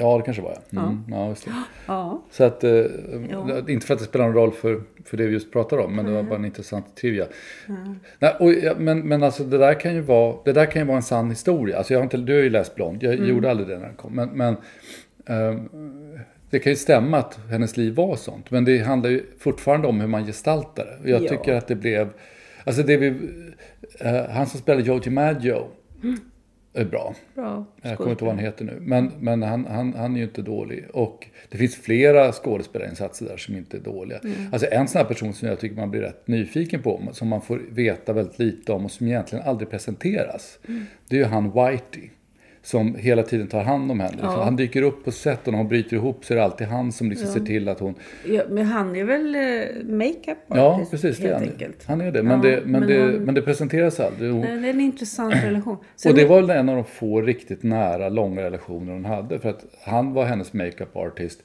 Ja, 0.00 0.16
det 0.18 0.22
kanske 0.24 0.42
var 0.42 0.56
jag. 0.70 0.82
Mm, 0.84 1.04
ja. 1.10 1.28
just 1.28 1.44
det. 1.44 1.50
Ja. 1.86 2.22
Så 2.30 2.44
att, 2.44 2.64
eh, 2.64 2.70
Ja. 3.30 3.58
inte 3.68 3.86
för 3.86 3.94
att 3.94 4.00
det 4.00 4.06
spelar 4.06 4.24
någon 4.26 4.34
roll 4.34 4.52
för, 4.52 4.82
för 5.04 5.16
det 5.16 5.26
vi 5.26 5.32
just 5.32 5.52
pratar 5.52 5.76
om, 5.78 5.96
men 5.96 6.04
det 6.06 6.12
var 6.12 6.22
bara 6.22 6.34
en 6.38 6.44
intressant 6.44 6.96
trivia. 6.96 7.26
Nej, 8.18 8.34
och, 8.40 8.52
ja, 8.52 8.74
men, 8.78 9.00
men 9.08 9.22
alltså 9.22 9.44
det 9.44 9.58
där 9.58 9.74
kan 9.80 9.94
ju 9.94 10.00
vara, 10.00 10.36
det 10.44 10.52
där 10.52 10.66
kan 10.66 10.82
ju 10.82 10.86
vara 10.86 10.96
en 10.96 11.02
sann 11.02 11.30
historia. 11.30 11.78
Alltså 11.78 11.92
jag 11.92 11.98
har 12.00 12.04
inte, 12.04 12.16
du 12.16 12.32
har 12.34 12.40
ju 12.42 12.50
läst 12.50 12.74
Blond, 12.74 13.02
jag 13.02 13.14
gjorde 13.14 13.50
aldrig 13.50 13.68
det 13.68 13.78
när 13.78 13.86
den 13.86 13.96
kom. 13.96 14.14
Men, 14.14 14.28
men 14.28 14.56
ehm, 15.26 15.68
det 16.50 16.58
kan 16.58 16.72
ju 16.72 16.76
stämma 16.76 17.18
att 17.18 17.38
hennes 17.50 17.76
liv 17.76 17.94
var 17.94 18.16
sånt. 18.16 18.50
Men 18.50 18.64
det 18.64 18.78
handlar 18.78 19.10
ju 19.10 19.22
fortfarande 19.38 19.88
om 19.88 20.00
hur 20.00 20.08
man 20.08 20.26
gestaltar 20.26 20.84
det. 20.86 20.98
Och 21.02 21.08
jag 21.10 21.22
Ja. 21.24 21.28
tycker 21.28 21.54
att 21.54 21.66
det 21.68 21.74
blev, 21.74 22.08
alltså 22.64 22.82
det 22.82 22.96
vi, 22.96 23.06
eh, 24.00 24.24
han 24.30 24.46
som 24.46 24.60
spelar 24.60 24.80
Joe 24.80 24.98
DiMaggio 24.98 25.66
är 26.74 26.84
bra. 26.84 27.14
Bra 27.34 27.64
Jag 27.82 27.96
kommer 27.96 28.10
inte 28.10 28.24
ihåg 28.24 28.28
vad 28.28 28.36
han 28.36 28.44
heter 28.44 28.64
nu. 28.64 28.78
Men, 28.80 29.12
men 29.20 29.42
han, 29.42 29.66
han, 29.66 29.94
han 29.94 30.14
är 30.14 30.18
ju 30.18 30.24
inte 30.24 30.42
dålig. 30.42 30.86
Och 30.92 31.26
det 31.48 31.58
finns 31.58 31.76
flera 31.76 32.32
skådespelarinsatser 32.32 33.26
där 33.26 33.36
som 33.36 33.56
inte 33.56 33.76
är 33.76 33.80
dåliga. 33.80 34.20
Alltså 34.52 34.68
en 34.70 34.88
sån 34.88 34.98
här 34.98 35.06
person 35.06 35.32
som 35.32 35.48
jag 35.48 35.60
tycker 35.60 35.76
man 35.76 35.90
blir 35.90 36.00
rätt 36.00 36.28
nyfiken 36.28 36.82
på. 36.82 37.08
Som 37.12 37.28
man 37.28 37.42
får 37.42 37.60
veta 37.70 38.12
väldigt 38.12 38.38
lite 38.38 38.72
om 38.72 38.84
och 38.84 38.90
som 38.90 39.06
egentligen 39.06 39.44
aldrig 39.44 39.70
presenteras. 39.70 40.58
Det 41.08 41.16
är 41.16 41.20
ju 41.20 41.24
han 41.26 41.44
Whitey. 41.44 42.10
Som 42.62 42.94
hela 42.94 43.22
tiden 43.22 43.46
tar 43.46 43.62
hand 43.62 43.90
om 43.90 44.00
henne. 44.00 44.18
Ja. 44.22 44.44
Han 44.44 44.56
dyker 44.56 44.82
upp 44.82 45.04
på 45.04 45.10
set 45.12 45.46
och 45.46 45.52
när 45.52 45.58
hon 45.58 45.68
bryter 45.68 45.96
ihop 45.96 46.24
så 46.24 46.34
är 46.34 46.38
det 46.38 46.44
alltid 46.44 46.66
han 46.66 46.92
som 46.92 47.10
liksom 47.10 47.28
ser 47.28 47.40
till 47.40 47.68
att 47.68 47.80
hon... 47.80 47.94
Ja, 48.26 48.42
men 48.48 48.66
han 48.66 48.96
är 48.96 49.04
väl 49.04 49.34
eh, 49.34 49.84
makeup 49.96 50.38
Ja, 50.46 50.86
precis. 50.90 51.18
Det 51.18 51.34
han, 51.34 51.50
han 51.86 52.00
är 52.00 52.12
det. 52.12 52.22
Men, 52.22 52.42
Ja, 52.42 52.50
det, 52.50 52.62
men, 52.64 52.80
men 52.80 52.88
det, 52.88 53.00
hon- 53.02 53.12
men 53.24 53.34
det 53.34 53.42
presenteras 53.42 54.00
aldrig. 54.00 54.30
Hon, 54.32 54.40
Nej, 54.40 54.56
Det 54.60 54.68
är 54.68 54.74
en 54.74 54.80
intressant 54.80 55.34
relation. 55.44 55.76
Sen, 55.96 56.12
och 56.12 56.18
det 56.18 56.24
var 56.24 56.40
väl 56.40 56.50
en 56.50 56.68
av 56.68 56.74
de 56.76 56.84
få 56.84 57.20
riktigt 57.22 57.62
nära, 57.62 58.08
långa 58.08 58.42
relationer 58.42 58.92
hon 58.92 59.04
hade. 59.04 59.38
För 59.38 59.48
att 59.48 59.64
han 59.84 60.12
var 60.12 60.24
hennes 60.24 60.52
makeup 60.52 60.96
artist, 60.96 61.40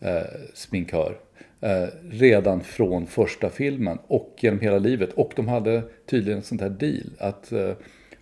eh, 0.00 0.10
sminkör, 0.54 1.16
eh, 1.60 1.70
redan 2.10 2.60
från 2.60 3.06
första 3.06 3.50
filmen 3.50 3.98
och 4.06 4.36
genom 4.40 4.60
hela 4.60 4.78
livet. 4.78 5.12
Och 5.12 5.32
de 5.36 5.48
hade 5.48 5.82
tydligen 6.06 6.38
en 6.38 6.44
sån 6.44 6.58
här 6.60 6.68
deal 6.70 7.10
att 7.18 7.52
eh, 7.52 7.70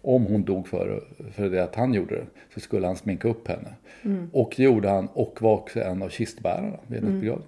om 0.09 0.27
hon 0.27 0.45
dog 0.45 0.69
för, 0.69 1.05
för 1.33 1.51
det 1.51 1.65
att 1.65 1.75
han 1.75 1.95
gjorde 1.95 2.15
det 2.15 2.27
så 2.55 2.61
skulle 2.61 2.87
han 2.87 2.97
sminka 2.97 3.29
upp 3.29 3.49
henne. 3.49 3.75
Och 4.33 4.55
det 4.57 4.63
gjorde 4.63 4.89
han 4.89 5.09
och 5.13 5.39
var 5.41 5.55
också 5.55 5.81
en 5.81 6.03
av 6.03 6.09
kistbärarna 6.09 6.77
vid 6.87 7.01
hennes 7.05 7.21
begravning. 7.21 7.47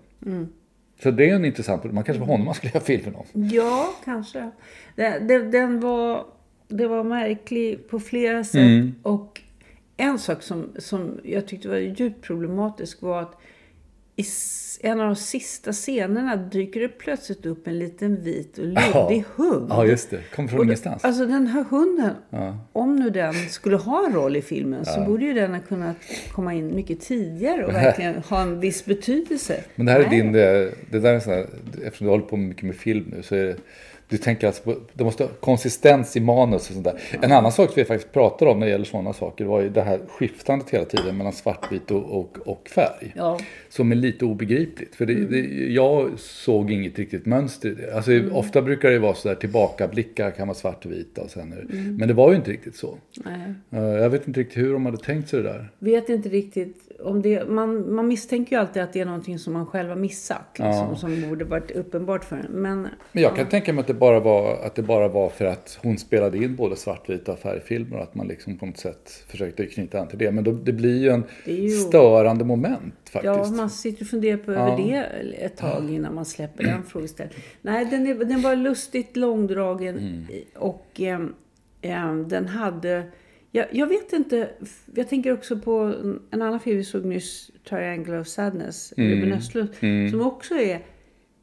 Så 1.02 1.10
det 1.10 1.30
är 1.30 1.34
en 1.34 1.44
intressant, 1.44 1.84
man 1.92 2.04
kanske 2.04 2.20
var 2.20 2.26
honom 2.26 2.44
man 2.44 2.54
skulle 2.54 2.72
göra 2.72 2.84
filmen 2.84 3.14
om. 3.14 3.24
Ja, 3.32 3.94
kanske. 4.04 4.50
Det, 4.96 5.18
det, 5.18 5.38
den 5.38 5.80
var, 5.80 6.24
det 6.68 6.86
var 6.86 7.04
märklig 7.04 7.88
på 7.88 8.00
flera 8.00 8.44
sätt. 8.44 8.54
Mm. 8.54 8.94
Och 9.02 9.40
en 9.96 10.18
sak 10.18 10.42
som, 10.42 10.68
som 10.78 11.20
jag 11.24 11.46
tyckte 11.46 11.68
var 11.68 11.76
djupt 11.76 12.22
problematisk 12.22 13.02
var 13.02 13.22
att 13.22 13.36
i 14.20 14.24
en 14.82 15.00
av 15.00 15.06
de 15.06 15.16
sista 15.16 15.72
scenerna 15.72 16.36
dyker 16.36 16.80
det 16.80 16.88
plötsligt 16.88 17.46
upp 17.46 17.66
en 17.66 17.78
liten 17.78 18.22
vit 18.22 18.58
och 18.58 18.64
luddig 18.64 19.24
hund. 19.36 19.66
Ja, 19.70 19.86
just 19.86 20.10
det. 20.10 20.20
Kommer 20.34 20.48
från 20.48 20.58
Och 20.58 20.64
ingenstans. 20.64 21.04
Alltså 21.04 21.26
den 21.26 21.46
här 21.46 21.64
hunden, 21.70 22.14
om 22.72 22.96
nu 22.96 23.10
den 23.10 23.34
skulle 23.34 23.76
ha 23.76 24.06
en 24.06 24.12
roll 24.12 24.36
i 24.36 24.42
filmen 24.42 24.84
så 24.84 25.00
borde 25.00 25.24
ju 25.24 25.32
den 25.32 25.54
ha 25.54 25.60
kunnat 25.60 25.96
komma 26.32 26.54
in 26.54 26.74
mycket 26.74 27.00
tidigare 27.00 27.66
och 27.66 27.74
verkligen 27.74 28.14
ha 28.14 28.42
en 28.42 28.60
viss 28.60 28.84
betydelse. 28.84 29.64
Men 29.74 29.86
det 29.86 29.92
här 29.92 30.00
är 30.00 30.08
Nej. 30.08 30.20
din, 30.20 30.32
det, 30.32 30.74
det 30.90 31.00
där 31.00 31.14
är 31.14 31.20
sån 31.20 31.32
här, 31.32 31.46
eftersom 31.84 32.04
du 32.04 32.10
håller 32.10 32.24
på 32.24 32.36
mycket 32.36 32.62
med 32.62 32.76
film 32.76 33.12
nu 33.16 33.22
så 33.22 33.34
är 33.34 33.44
det, 33.44 33.56
du 34.10 34.18
tänker 34.18 34.46
alltså 34.46 34.62
på, 34.62 34.76
det 34.94 35.04
måste 35.04 35.22
ha 35.24 35.30
konsistens 35.40 36.16
i 36.16 36.20
manus 36.20 36.68
och 36.68 36.74
sånt 36.74 36.84
där. 36.84 37.00
En 37.22 37.32
annan 37.32 37.52
sak 37.52 37.70
som 37.70 37.74
vi 37.80 37.84
faktiskt 37.84 38.12
pratar 38.12 38.46
om 38.46 38.58
när 38.58 38.66
det 38.66 38.72
gäller 38.72 38.84
sådana 38.84 39.12
saker 39.12 39.44
var 39.44 39.60
ju 39.60 39.68
det 39.68 39.82
här 39.82 40.00
skiftandet 40.08 40.70
hela 40.70 40.84
tiden 40.84 41.16
mellan 41.16 41.32
svartvit 41.32 41.90
och, 41.90 42.18
och, 42.20 42.38
och 42.44 42.68
färg. 42.68 43.12
Ja. 43.16 43.38
Som 43.68 43.92
är 43.92 43.96
lite 43.96 44.24
obegripligt. 44.24 44.94
För 44.94 45.06
det, 45.06 45.14
det, 45.14 45.40
jag 45.72 46.10
såg 46.18 46.70
inget 46.72 46.98
riktigt 46.98 47.26
mönster 47.26 47.68
i 47.68 47.74
det. 47.74 47.94
Alltså, 47.96 48.12
Ofta 48.32 48.62
brukar 48.62 48.90
det 48.90 48.98
vara 48.98 49.14
så 49.14 49.28
där 49.28 49.34
tillbakablickar 49.34 50.30
kan 50.30 50.48
vara 50.48 50.58
svartvita 50.58 51.22
och 51.22 51.30
sen 51.30 51.50
det, 51.50 51.74
Men 51.74 52.08
det 52.08 52.14
var 52.14 52.30
ju 52.30 52.36
inte 52.36 52.50
riktigt 52.50 52.76
så. 52.76 52.98
Nej. 53.24 53.54
Eh, 53.70 53.80
Jag 53.82 54.10
vet 54.10 54.28
inte 54.28 54.40
riktigt 54.40 54.58
hur 54.62 54.72
de 54.72 54.86
hade 54.86 54.98
tänkt 54.98 55.28
sig 55.28 55.42
det 55.42 55.48
där. 55.48 55.70
vet 55.78 56.08
inte 56.08 56.28
riktigt 56.28 56.76
om 57.04 57.22
det... 57.22 57.48
Man, 57.48 57.94
man 57.94 58.08
misstänker 58.08 58.56
ju 58.56 58.60
alltid 58.60 58.82
att 58.82 58.92
det 58.92 59.00
är 59.00 59.04
någonting 59.04 59.38
som 59.38 59.52
man 59.52 59.66
själv 59.66 59.88
har 59.88 59.96
missat. 59.96 60.58
Liksom, 60.58 60.96
Som 60.96 61.28
borde 61.28 61.44
varit 61.44 61.70
uppenbart 61.70 62.24
för 62.24 62.36
en. 62.36 62.46
Men 62.50 62.88
Men 63.12 63.22
jag 63.22 63.36
kan 63.36 63.46
tänka 63.46 63.72
mig 63.72 63.80
att 63.80 63.86
det, 63.86 63.94
bara 63.94 64.20
var, 64.20 64.56
att 64.66 64.74
det 64.74 64.82
bara 64.82 65.08
var 65.08 65.28
för 65.28 65.44
att 65.44 65.78
hon 65.82 65.98
spelade 65.98 66.38
in 66.38 66.56
både 66.56 66.76
svartvita 66.76 67.32
och 67.32 67.38
färgfilmer 67.38 67.96
och 67.96 68.02
att 68.02 68.14
man 68.14 68.26
liksom 68.26 68.58
på 68.58 68.66
något 68.66 68.78
sätt 68.78 69.24
försökte 69.28 69.66
knyta 69.66 70.00
an 70.00 70.08
till 70.08 70.18
det. 70.18 70.30
Men 70.30 70.44
då, 70.44 70.52
det 70.52 70.72
blir 70.72 70.98
ju 70.98 71.08
en 71.10 71.24
ju- 71.44 71.68
störande 71.70 72.44
moment 72.44 72.94
faktiskt. 73.10 73.24
ja, 73.24 73.50
man 73.56 73.70
sitter 73.70 74.02
och 74.04 74.08
funderar 74.08 74.36
på 74.36 74.52
över 74.52 74.76
det 74.76 75.06
ett 75.44 75.56
tag 75.56 75.90
innan 75.90 76.14
man 76.14 76.24
släpper 76.24 76.64
den 76.64 76.82
frågeställningen. 76.82 77.42
Nej, 77.62 77.84
den, 77.84 78.06
är, 78.06 78.14
den 78.14 78.42
var 78.42 78.56
lustigt 78.56 79.16
långdragen 79.16 79.98
Mm. 79.98 80.24
och 80.56 80.86
ehm, 80.98 81.34
ehm, 81.82 82.28
den 82.28 82.48
hade... 82.48 83.02
Jag, 83.52 83.66
jag 83.70 83.86
vet 83.86 84.12
inte, 84.12 84.50
jag 84.94 85.08
tänker 85.08 85.32
också 85.32 85.58
på 85.58 85.94
en 86.30 86.42
annan 86.42 86.60
film 86.60 86.76
vi 86.76 86.84
såg 86.84 87.04
nyss, 87.04 87.50
Triangle 87.68 88.18
of 88.18 88.26
Sadness, 88.26 88.94
Mm. 88.96 89.10
Ruben 89.10 89.32
Östlund, 89.32 89.70
som 90.10 90.20
också 90.20 90.54
är 90.54 90.80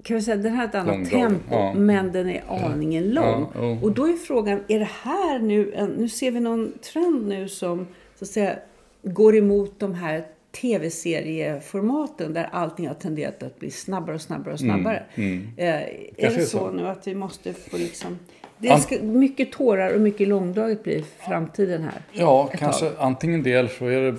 kan 0.03 0.15
vi 0.15 0.21
säga, 0.21 0.37
den 0.37 0.55
har 0.55 0.65
ett 0.65 0.75
annat 0.75 1.09
tempo, 1.09 1.43
ja. 1.49 1.73
men 1.73 2.11
den 2.11 2.29
är 2.29 2.43
aningen 2.47 3.09
lång. 3.09 3.51
Ja, 3.53 3.59
jo. 3.61 3.79
Och 3.81 3.91
då 3.91 4.07
är 4.07 4.13
frågan, 4.13 4.59
är 4.67 4.79
det 4.79 4.89
här 5.03 5.39
nu, 5.39 5.73
en, 5.73 5.89
nu 5.89 6.09
ser 6.09 6.31
vi 6.31 6.39
någon 6.39 6.73
trend 6.93 7.27
nu 7.27 7.47
som 7.49 7.87
så 8.15 8.25
att 8.25 8.29
säga 8.29 8.55
går 9.03 9.35
emot 9.35 9.79
de 9.79 9.93
här 9.93 10.25
tv-serieformaten 10.61 12.33
där 12.33 12.49
allting 12.51 12.87
har 12.87 12.95
tenderat 12.95 13.43
att 13.43 13.59
bli 13.59 13.71
snabbare 13.71 14.15
och 14.15 14.21
snabbare 14.21 14.53
och 14.53 14.59
snabbare. 14.59 15.03
Eh, 15.15 15.23
är 15.23 15.23
Mm, 15.23 15.47
Kanske 15.57 16.39
det 16.39 16.43
är 16.43 16.45
så, 16.45 16.57
så. 16.57 16.71
nu 16.71 16.87
att 16.87 17.07
vi 17.07 17.15
måste 17.15 17.53
få 17.53 17.77
liksom... 17.77 18.19
Det 18.59 18.77
ska, 18.79 18.99
mycket 19.01 19.51
tårar 19.51 19.93
och 19.93 20.01
mycket 20.01 20.27
långdraget 20.27 20.83
blir 20.83 21.03
framtiden 21.27 21.83
här. 21.83 22.01
Ja, 22.11 22.49
kanske 22.57 22.85
tag. 22.85 22.95
antingen 22.99 23.45
eller 23.45 23.67
så 23.69 23.85
är 23.85 24.01
det 24.01 24.17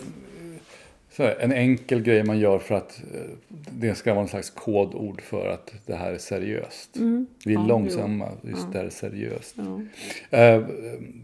så 1.12 1.22
här, 1.22 1.36
en 1.40 1.52
enkel 1.52 2.02
grej 2.02 2.24
man 2.24 2.38
gör 2.38 2.58
för 2.58 2.74
att 2.74 3.00
eh, 3.14 3.20
det 3.70 3.94
ska 3.94 4.14
vara 4.14 4.22
en 4.22 4.28
slags 4.28 4.50
kodord 4.50 5.20
för 5.22 5.48
att 5.48 5.74
det 5.86 5.94
här 5.94 6.12
är 6.12 6.18
seriöst. 6.18 6.90
Vi 6.96 7.00
är 7.02 7.04
Mm. 7.06 7.26
Ja, 7.44 7.66
långsamma, 7.66 8.28
just 8.42 8.72
det 8.72 8.78
här 8.78 8.84
är 8.84 8.90
seriöst. 8.90 9.54
Ja. 10.30 10.38
Eh, 10.38 10.62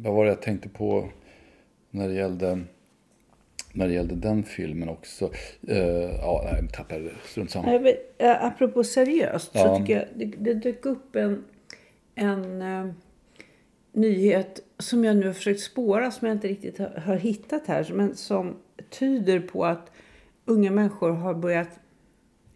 vad 0.01 0.15
var 0.15 0.25
det 0.25 0.31
jag 0.31 0.43
tänkte 0.43 0.69
på 0.69 1.09
när 1.91 2.09
det 2.09 2.15
gällde, 2.15 2.61
när 3.73 3.89
det 3.89 3.95
gällde 3.95 4.15
den 4.15 4.43
filmen 4.43 4.89
också? 4.89 5.31
Eh, 5.69 5.79
ja, 6.21 6.49
nej, 6.53 6.69
tappade. 6.73 7.11
Strunt 7.27 7.51
samma. 7.51 7.75
Eh, 8.19 8.45
apropå 8.45 8.85
seriöst 8.85 9.53
så 9.53 9.59
Ja. 9.59 9.79
tycker 9.79 9.97
jag 9.97 10.05
det, 10.15 10.25
det 10.39 10.55
dök 10.55 10.87
upp 10.87 11.17
en, 11.17 11.45
en 12.15 12.63
eh, 12.63 12.87
nyhet 13.93 14.61
som 14.79 15.05
jag 15.05 15.17
nu 15.17 15.27
har 15.27 15.33
försökt 15.33 15.61
spåra 15.61 16.11
som 16.11 16.29
jag 16.29 16.35
inte 16.37 16.49
riktigt 16.49 16.79
har, 16.79 16.89
har 16.89 17.17
hittat 17.17 17.67
här. 17.67 17.91
Men 17.93 18.17
som 18.17 18.57
tyder 18.91 19.41
på 19.41 19.65
att 19.65 19.91
unga 20.45 20.71
människor 20.71 21.11
har 21.11 21.35
börjat 21.35 21.69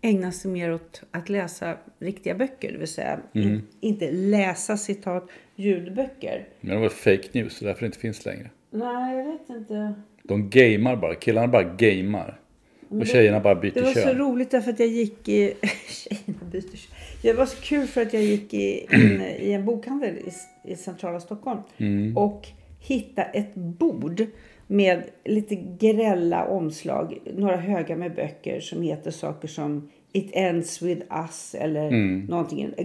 ägna 0.00 0.32
sig 0.32 0.50
mer 0.50 0.72
åt 0.74 1.02
att 1.10 1.28
läsa 1.28 1.76
riktiga 1.98 2.34
böcker. 2.34 2.72
Det 2.72 2.78
vill 2.78 2.88
säga 2.88 3.20
Mm. 3.34 3.48
in, 3.48 3.62
inte 3.80 4.10
läsa 4.10 4.76
citat 4.76 5.28
ljudböcker. 5.56 6.48
Men 6.60 6.74
det 6.76 6.82
var 6.82 6.88
fake 6.88 7.28
news, 7.32 7.56
så 7.56 7.64
därför 7.64 7.80
det 7.80 7.86
inte 7.86 7.98
finns 7.98 8.24
längre. 8.24 8.50
Nej, 8.70 9.16
jag 9.18 9.24
vet 9.32 9.50
inte. 9.50 9.94
De 10.22 10.50
gamar 10.50 10.96
bara, 10.96 11.14
killarna 11.14 11.48
bara 11.48 11.62
gamar. 11.62 12.40
Och 12.88 13.06
tjejerna 13.06 13.40
bara 13.40 13.54
byter 13.54 13.74
Det 13.74 13.80
var 13.80 13.92
så 13.92 14.00
kön. 14.00 14.18
roligt 14.18 14.50
därför 14.50 14.70
att 14.72 14.78
jag 14.80 14.88
gick 14.88 15.28
i... 15.28 15.54
Tjejerna 15.88 16.38
byter 16.52 16.76
kön. 16.76 16.97
Det 17.22 17.32
var 17.32 17.46
så 17.46 17.56
kul 17.62 17.86
för 17.86 18.02
att 18.02 18.12
jag 18.12 18.22
gick 18.22 18.54
i, 18.54 18.86
in 18.92 19.22
i 19.38 19.52
en 19.52 19.64
bokhandel 19.64 20.14
i, 20.16 20.32
i 20.72 20.76
centrala 20.76 21.20
Stockholm. 21.20 21.60
Mm. 21.78 22.16
Och 22.16 22.46
hittade 22.80 23.28
ett 23.32 23.54
bord 23.54 24.26
med 24.66 25.02
lite 25.24 25.54
grälla 25.80 26.44
omslag. 26.44 27.18
Några 27.36 27.56
högar 27.56 27.96
med 27.96 28.14
böcker 28.14 28.60
som 28.60 28.82
heter 28.82 29.10
saker 29.10 29.48
som 29.48 29.88
It 30.12 30.30
ends 30.32 30.82
with 30.82 31.02
us 31.10 31.54
eller 31.58 31.86
Mm. 31.88 32.20
någonting. 32.24 32.74
A 32.78 32.82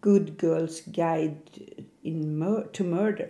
good 0.00 0.30
girl's 0.42 0.82
guide 0.94 1.36
in 2.02 2.38
mur- 2.38 2.66
to 2.72 2.84
murder. 2.84 3.28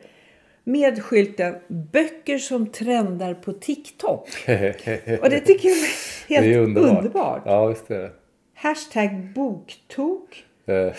Med 0.65 1.03
skylten 1.03 1.55
böcker 1.69 2.39
som 2.39 2.67
trendar 2.67 3.35
på 3.35 3.53
TikTok. 3.53 4.29
Och 5.23 5.31
det 5.31 5.41
tycker 5.41 5.69
jag 5.69 5.79
är 5.79 6.29
helt 6.29 6.45
det 6.47 6.55
är 6.55 6.59
underbart. 6.59 6.99
underbart. 6.99 7.43
Ja, 7.47 7.67
visst 7.67 7.91
är 7.91 7.99
det. 7.99 8.11
Hashtag 8.55 9.33
boktok. 9.35 10.45
Eh, 10.67 10.93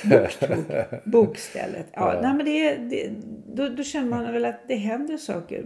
Bokstället. 1.06 1.88
Ja, 1.94 2.20
Nej, 2.22 2.34
men 2.34 2.46
det, 2.46 2.76
det, 2.76 3.10
då, 3.54 3.70
då 3.70 3.84
känner 3.84 4.10
man 4.10 4.34
väl 4.34 4.46
att 4.46 4.68
det 4.68 4.76
händer 4.76 5.18
saker. 5.18 5.66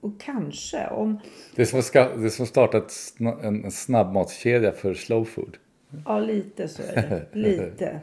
Och 0.00 0.20
kanske 0.20 0.86
om... 0.86 1.18
Det 1.54 1.62
är 1.62 1.66
som 1.66 1.82
ska, 1.82 2.16
det 2.16 2.24
är 2.26 2.88
som 2.88 3.26
en, 3.26 3.64
en 3.64 3.70
snabbmatskedja 3.70 4.72
för 4.72 4.94
slow 4.94 5.24
food. 5.24 5.56
Ja, 6.04 6.18
lite 6.18 6.68
så 6.68 6.82
är 6.82 6.94
det. 6.94 7.38
Lite. 7.38 8.00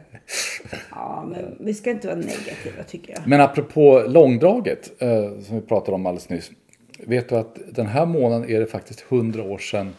Ja, 0.90 1.28
men 1.30 1.56
vi 1.60 1.74
ska 1.74 1.90
inte 1.90 2.06
vara 2.06 2.16
negativa 2.16 2.82
tycker 2.82 3.12
jag. 3.12 3.22
Men 3.26 3.40
apropå 3.40 4.04
långdraget, 4.08 5.02
eh, 5.02 5.40
som 5.40 5.56
vi 5.56 5.60
pratade 5.60 5.94
om 5.94 6.06
alldeles 6.06 6.28
nyss. 6.28 6.50
Vet 6.98 7.28
du 7.28 7.34
att 7.34 7.58
den 7.70 7.86
här 7.86 8.06
månaden 8.06 8.50
är 8.50 8.60
det 8.60 8.66
faktiskt 8.66 9.04
100 9.08 9.42
år 9.42 9.58
sedan 9.58 9.94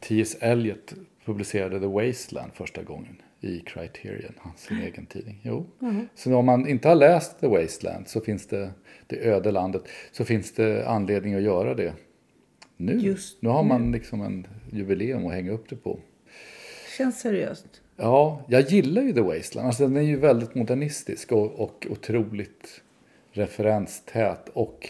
T.S. 0.00 0.36
Eliot 0.40 0.94
publicerade 1.24 1.80
The 1.80 1.86
Wasteland 1.86 2.52
första 2.54 2.82
gången 2.82 3.22
i 3.40 3.60
Criterion, 3.60 4.32
hans 4.38 4.68
egen 4.70 5.06
tidning. 5.06 5.40
Jo. 5.42 5.66
Så 6.14 6.36
om 6.36 6.46
man 6.46 6.68
inte 6.68 6.88
har 6.88 6.94
läst 6.94 7.40
The 7.40 7.46
Wasteland 7.46 8.08
så 8.08 8.20
finns 8.20 8.46
det, 8.46 8.70
det 9.06 9.16
öde 9.16 9.50
landet, 9.50 9.82
så 10.12 10.24
finns 10.24 10.52
det 10.52 10.88
anledning 10.88 11.34
att 11.34 11.42
göra 11.42 11.74
det 11.74 11.92
nu. 12.76 12.92
Just 12.92 13.42
nu 13.42 13.48
har 13.48 13.64
man 13.64 13.92
liksom 13.92 14.22
en 14.22 14.46
jubileum 14.72 15.26
att 15.26 15.32
hänga 15.32 15.52
upp 15.52 15.68
det 15.68 15.76
på. 15.76 15.98
Känns 16.96 17.20
seriöst. 17.20 17.66
Ja, 17.96 18.44
jag 18.48 18.60
gillar 18.60 19.02
ju 19.02 19.12
The 19.12 19.20
Wasteland. 19.20 19.66
Alltså, 19.66 19.82
den 19.82 19.96
är 19.96 20.00
ju 20.00 20.16
väldigt 20.16 20.54
modernistisk 20.54 21.32
och, 21.32 21.60
och 21.60 21.86
otroligt 21.90 22.82
referenstät 23.32 24.48
och 24.52 24.88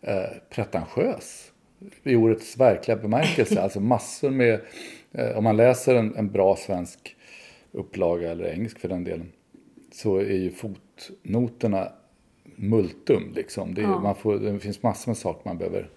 eh, 0.00 0.24
pretentiös. 0.50 1.52
I 2.02 2.16
ordets 2.16 2.56
verkliga 2.56 2.96
bemärkelse. 2.96 3.60
Alltså 3.62 3.80
massor 3.80 4.30
med, 4.30 4.60
om 5.34 5.44
man 5.44 5.56
läser 5.56 5.94
en, 5.94 6.16
en 6.16 6.30
bra 6.30 6.56
svensk 6.56 7.16
upplaga 7.72 8.30
eller 8.30 8.44
engelsk 8.44 8.78
för 8.78 8.88
den 8.88 9.04
delen. 9.04 9.32
Så 9.92 10.16
är 10.16 10.36
ju 10.36 10.50
fotnoterna 10.50 11.92
multum 12.56 13.32
liksom. 13.34 13.74
Det, 13.74 13.82
är, 13.82 13.86
man 13.86 14.14
får, 14.14 14.38
det 14.38 14.58
finns 14.58 14.82
massor 14.82 15.10
med 15.10 15.16
saker 15.16 15.40
man 15.44 15.58
behöver 15.58 15.90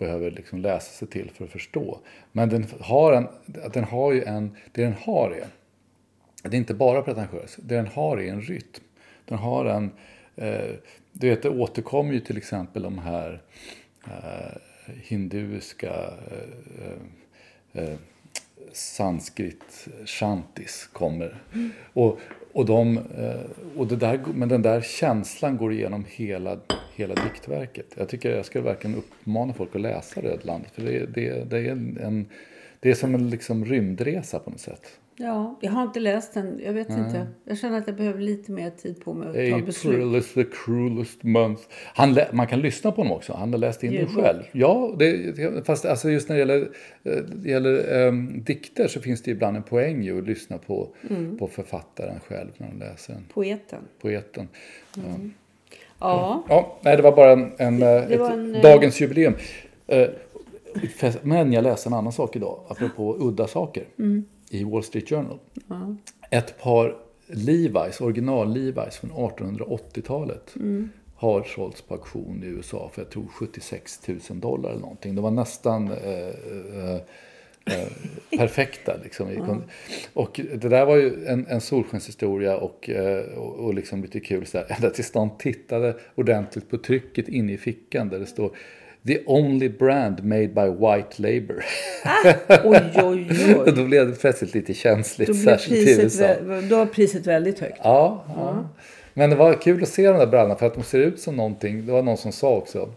behöver 0.00 0.30
liksom 0.30 0.58
läsa 0.58 0.92
sig 0.92 1.08
till 1.08 1.30
för 1.30 1.44
att 1.44 1.50
förstå. 1.50 1.98
Men 2.32 2.48
den 2.48 2.66
har, 2.80 3.12
en, 3.12 3.26
den 3.72 3.84
har 3.84 4.12
ju 4.12 4.24
en, 4.24 4.56
det 4.72 4.82
den 4.82 4.92
har 4.92 5.30
är, 5.30 5.46
det 6.42 6.56
är 6.56 6.58
inte 6.58 6.74
bara 6.74 7.02
pretentiöst, 7.02 7.58
det 7.62 7.74
den 7.74 7.86
har 7.86 8.16
är 8.18 8.32
en 8.32 8.40
rytm. 8.40 8.84
Den 9.24 9.38
har 9.38 9.64
en, 9.64 9.90
eh, 10.36 10.74
du 11.12 11.28
vet 11.28 11.42
det 11.42 11.48
återkommer 11.48 12.12
ju 12.12 12.20
till 12.20 12.36
exempel 12.36 12.82
de 12.82 12.98
här 12.98 13.42
eh, 14.06 14.60
hinduiska 15.02 15.94
eh, 16.30 17.82
eh, 17.82 17.98
sanskrit 18.72 19.88
shantis 20.06 20.88
kommer. 20.92 21.42
Mm. 21.54 21.70
Och, 21.92 22.18
och, 22.52 22.66
de, 22.66 22.98
eh, 22.98 23.76
och 23.76 23.86
det 23.86 23.96
där, 23.96 24.20
men 24.34 24.48
den 24.48 24.62
där 24.62 24.80
känslan 24.80 25.56
går 25.56 25.72
igenom 25.72 26.04
hela, 26.08 26.58
hela 26.94 27.14
diktverket. 27.14 27.86
Jag 27.96 28.08
tycker 28.08 28.36
jag 28.36 28.44
ska 28.44 28.60
verkligen 28.60 28.96
uppmana 28.96 29.52
folk 29.52 29.74
att 29.74 29.80
läsa 29.80 30.20
Rödland. 30.20 30.64
För 30.72 30.82
det, 30.82 31.06
det, 31.06 31.50
det, 31.50 31.58
är, 31.58 31.70
en, 31.70 32.26
det 32.80 32.90
är 32.90 32.94
som 32.94 33.14
en 33.14 33.30
liksom 33.30 33.64
rymdresa 33.64 34.38
på 34.38 34.50
något 34.50 34.60
sätt. 34.60 35.00
Ja, 35.22 35.58
jag 35.60 35.70
har 35.70 35.82
inte 35.82 36.00
läst 36.00 36.34
den. 36.34 36.60
Jag 36.64 36.72
vet 36.72 36.88
Nej. 36.88 36.98
inte. 36.98 37.26
Jag 37.44 37.58
känner 37.58 37.78
att 37.78 37.86
jag 37.86 37.96
behöver 37.96 38.20
lite 38.20 38.52
mer 38.52 38.70
tid 38.70 39.04
på 39.04 39.14
mig 39.14 39.28
att 39.28 39.34
April 39.34 39.52
ta 39.52 39.66
beslut. 39.66 39.94
April 39.94 40.16
is 40.16 40.34
the 40.34 40.44
cruelest 40.44 41.22
month. 41.22 41.62
Han 41.94 42.18
man 42.32 42.46
kan 42.46 42.60
lyssna 42.60 42.92
på 42.92 43.00
honom 43.00 43.16
också. 43.16 43.32
Han 43.32 43.52
har 43.52 43.58
läst 43.58 43.82
in 43.82 43.92
den 43.92 44.08
själv. 44.08 44.42
Ja, 44.52 44.94
det, 44.98 45.66
fast 45.66 45.84
alltså 45.84 46.10
just 46.10 46.28
när 46.28 46.36
det 46.36 46.38
gäller, 46.38 46.68
det 47.02 47.10
eh, 47.10 47.50
gäller 47.50 48.06
um, 48.06 48.42
dikter 48.44 48.88
så 48.88 49.00
finns 49.00 49.22
det 49.22 49.30
ibland 49.30 49.56
en 49.56 49.62
poäng 49.62 50.02
ju 50.02 50.18
att 50.18 50.26
lyssna 50.26 50.58
på, 50.58 50.88
mm. 51.10 51.38
på 51.38 51.48
författaren 51.48 52.20
själv 52.28 52.50
när 52.56 52.66
han 52.66 52.78
läser 52.78 53.12
den. 53.12 53.24
Poeten. 53.34 53.82
Poeten. 54.02 54.48
Mm. 54.96 55.32
Ja. 55.98 56.44
ja. 56.48 56.78
Nej, 56.82 56.96
det 56.96 57.02
var 57.02 57.16
bara 57.16 57.32
en, 57.32 57.52
en, 57.58 57.80
det, 57.80 57.86
det 57.86 58.14
ett, 58.14 58.32
en, 58.32 58.54
eh, 58.54 58.62
dagens 58.62 59.00
jubileum. 59.00 59.34
Uh, 59.92 60.06
men 61.22 61.52
jag 61.52 61.64
läste 61.64 61.88
en 61.88 61.94
annan 61.94 62.12
sak 62.12 62.36
idag, 62.36 62.60
apropå 62.68 63.16
udda 63.18 63.46
saker. 63.46 63.84
Mm 63.98 64.24
i 64.50 64.64
Wall 64.64 64.82
Street 64.82 65.08
Journal. 65.08 65.38
Mm. 65.70 65.98
Ett 66.30 66.58
par 66.58 66.96
Levi's, 67.26 68.02
original 68.02 68.56
Levi's 68.56 69.00
från 69.00 69.10
1880-talet 69.10 70.56
mm. 70.56 70.88
har 71.16 71.42
sålts 71.42 71.82
på 71.82 71.94
auktion 71.94 72.42
i 72.44 72.46
USA 72.46 72.90
för 72.94 73.02
jag 73.02 73.10
tror 73.10 73.26
76 73.26 74.08
000 74.08 74.40
dollar 74.40 74.70
eller 74.70 74.80
någonting. 74.80 75.14
Det 75.14 75.20
var 75.20 75.30
nästan 75.30 75.88
eh, 75.88 76.28
eh, 76.28 76.94
eh, 77.64 77.88
perfekta. 78.38 78.96
Liksom. 79.04 79.28
Mm. 79.28 79.62
Och 80.12 80.40
det 80.54 80.68
där 80.68 80.86
var 80.86 80.96
ju 80.96 81.26
en, 81.26 81.46
en 81.46 81.60
solskenshistoria 81.60 82.56
och, 82.56 82.90
eh, 82.90 83.24
och, 83.38 83.64
och 83.64 83.74
liksom 83.74 84.02
lite 84.02 84.20
kul 84.20 84.46
så 84.46 84.58
där, 84.58 84.66
ända 84.76 84.90
tills 84.90 85.12
de 85.12 85.30
tittade 85.38 85.96
ordentligt 86.14 86.70
på 86.70 86.78
trycket 86.78 87.28
inne 87.28 87.52
i 87.52 87.58
fickan 87.58 88.08
där 88.08 88.18
det 88.18 88.26
står 88.26 88.56
The 89.06 89.22
only 89.26 89.68
brand 89.68 90.24
made 90.24 90.48
by 90.48 90.68
white 90.68 91.22
labor. 91.22 91.64
Ah, 92.04 92.34
oj, 92.64 92.80
oj, 92.94 93.26
oj. 93.58 93.72
då 93.76 93.84
blev 93.84 94.10
det 94.10 94.20
plötsligt 94.20 94.54
lite 94.54 94.74
känsligt. 94.74 95.28
Då, 95.28 95.34
särskilt 95.34 95.86
priset, 95.86 96.40
då 96.68 96.76
var 96.76 96.86
priset 96.86 97.26
väldigt 97.26 97.58
högt. 97.58 97.78
Ja, 97.82 98.24
ja. 98.28 98.34
ja, 98.36 98.68
Men 99.14 99.30
det 99.30 99.36
var 99.36 99.54
kul 99.54 99.82
att 99.82 99.88
se 99.88 100.06
de 100.06 100.18
där 100.18 100.26
brallorna 100.26 100.54
för 100.56 100.66
att 100.66 100.74
de 100.74 100.84
ser 100.84 100.98
ut 100.98 101.20
som 101.20 101.36
någonting. 101.36 101.86
Det 101.86 101.92
var 101.92 102.02
någon 102.02 102.16
som 102.16 102.32
sa 102.32 102.56
också. 102.56 102.88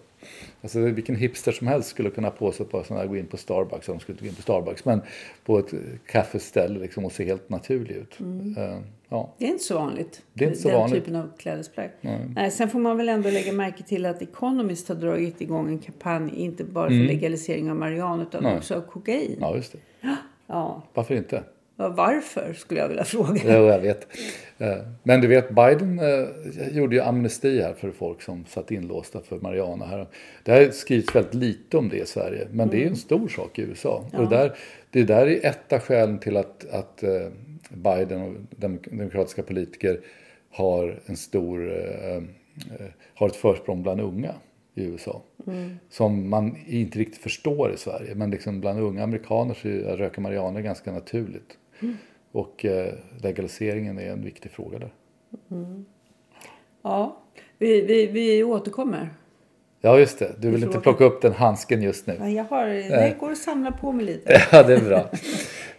Alltså 0.62 0.80
vilken 0.80 1.16
hipster 1.16 1.52
som 1.52 1.68
helst 1.68 1.90
skulle 1.90 2.10
kunna 2.10 2.30
på 2.30 2.52
sig 2.52 2.66
på 2.66 2.84
sådana 2.84 3.06
gå 3.06 3.18
in 3.18 3.26
på 3.26 3.38
Starbucks, 3.38 3.88
de 3.88 4.00
skulle 4.00 4.18
gå 4.22 4.26
in 4.26 4.36
på 4.36 4.42
Starbucks, 4.42 4.86
men 4.86 5.02
på 5.46 5.60
ett 5.60 5.74
kaffeställe 6.06 6.80
liksom 6.80 7.06
och 7.06 7.12
se 7.12 7.26
helt 7.26 7.50
naturlig 7.50 7.96
ut. 7.96 8.20
Mm. 8.20 8.58
Uh, 8.58 8.80
ja. 9.10 9.34
Det 9.38 9.46
är 9.46 9.50
inte 9.50 9.64
så 9.64 9.78
vanligt. 9.78 10.22
Det 10.34 10.46
är 10.46 10.50
inte 10.50 10.62
så 10.62 10.68
den 10.68 10.80
vanligt. 10.80 11.06
typen 11.06 11.16
av 11.16 11.30
klädesplagg. 11.38 11.90
Nej. 12.02 12.52
sen 12.52 12.70
får 12.70 12.80
man 12.80 12.98
väl 12.98 13.10
ändå 13.10 13.30
lägga 13.30 13.54
märke 13.54 13.84
till 13.84 14.06
att 14.06 14.22
Economist 14.22 14.88
har 14.88 14.96
dragit 14.96 15.42
igång 15.42 15.68
en 15.68 15.80
kampanj, 15.80 16.36
inte 16.36 16.64
bara 16.64 16.88
för 16.88 16.96
mm. 16.96 17.08
legalisering 17.08 17.70
av 17.72 17.76
marijuana 17.76 18.24
utan 18.24 18.44
Nej. 18.44 18.58
också 18.58 18.76
av 18.76 18.82
kokain. 18.82 19.38
Ja, 19.40 19.56
just 19.56 19.72
det. 19.72 19.80
Ja. 20.48 20.82
Varför 20.94 21.16
inte? 21.16 21.44
Varför 21.90 22.54
skulle 22.54 22.80
jag 22.80 22.88
vilja 22.88 23.04
fråga. 23.04 23.42
Jo, 23.46 23.66
jag 23.66 23.80
vet. 23.80 24.08
Eh, 24.58 24.78
men 25.04 25.22
du 25.22 25.28
vet, 25.28 25.50
Biden 25.50 26.00
eh, 26.00 26.78
gjorde 26.78 26.96
ju 26.96 27.02
amnesti 27.02 27.62
här 27.62 27.74
för 27.74 27.92
folk 27.92 28.22
som 28.22 28.46
satt 28.46 28.72
inlåsta 28.72 29.22
för 29.22 29.40
marijuana. 29.40 29.86
Här. 29.86 30.08
Det 30.44 30.52
har 30.52 30.72
skrivits 30.72 31.16
väldigt 31.16 31.34
lite 31.34 31.78
om 31.78 31.90
det 31.90 31.98
i 31.98 32.06
Sverige, 32.06 32.48
men 32.52 32.60
mm. 32.60 32.70
det 32.70 32.78
är 32.78 32.82
en 32.82 32.88
mm. 32.88 32.96
stor 32.96 33.28
sak 33.28 33.60
i 33.60 33.62
USA. 33.62 34.06
Ja. 34.12 34.20
Och 34.20 34.30
det, 34.30 34.36
där, 34.36 34.56
det 34.90 35.04
där 35.04 35.28
är 35.28 35.46
ett 35.46 35.74
av 35.74 35.80
skälen 35.80 36.20
till 36.20 36.38
att, 36.38 36.66
att 36.72 37.04
eh, 37.04 37.28
Biden 37.70 38.22
och 38.22 38.34
demokratiska 38.92 39.44
politiker 39.44 40.00
har 40.52 41.00
en 41.06 41.18
stor, 41.18 41.74
har 43.14 43.28
ett 43.28 43.36
försprång 43.36 43.84
bland 43.84 44.02
unga 44.02 44.34
i 44.76 44.84
USA. 44.84 45.22
Mm. 45.48 45.76
Som 45.90 46.30
man 46.30 46.58
inte 46.68 47.00
riktigt 47.00 47.22
förstår 47.22 47.74
i 47.74 47.78
Sverige. 47.78 48.16
Men 48.16 48.32
liksom 48.32 48.62
bland 48.62 48.80
unga 48.80 49.04
amerikaner 49.04 49.54
så 49.54 49.68
röka 49.96 50.22
marijuana 50.22 50.62
ganska 50.62 50.92
naturligt. 50.92 51.58
Mm. 51.82 51.98
Och 52.32 52.66
eh, 52.66 52.94
legaliseringen 53.24 54.00
är 54.00 54.12
en 54.12 54.24
viktig 54.24 54.52
fråga 54.52 54.80
där. 54.80 54.94
Mm. 55.52 55.86
Ja, 56.84 57.24
vi, 57.58 57.82
vi, 57.82 58.08
vi 58.08 58.44
återkommer. 58.44 59.10
Ja, 59.82 60.00
just 60.00 60.20
det. 60.20 60.36
Du 60.40 60.50
vill 60.50 60.64
inte 60.64 60.80
plocka 60.80 61.04
upp 61.04 61.22
den 61.22 61.34
handsken 61.34 61.82
just 61.82 62.08
nu. 62.08 62.16
Ja, 62.20 62.30
jag 62.30 62.44
har, 62.44 62.66
det 62.68 63.16
går 63.20 63.32
att 63.32 63.38
samla 63.38 63.72
på 63.72 63.92
mig 63.92 64.06
lite. 64.06 64.42
ja, 64.52 64.64
det 64.64 64.74
är 64.74 64.82
bra. 64.82 65.10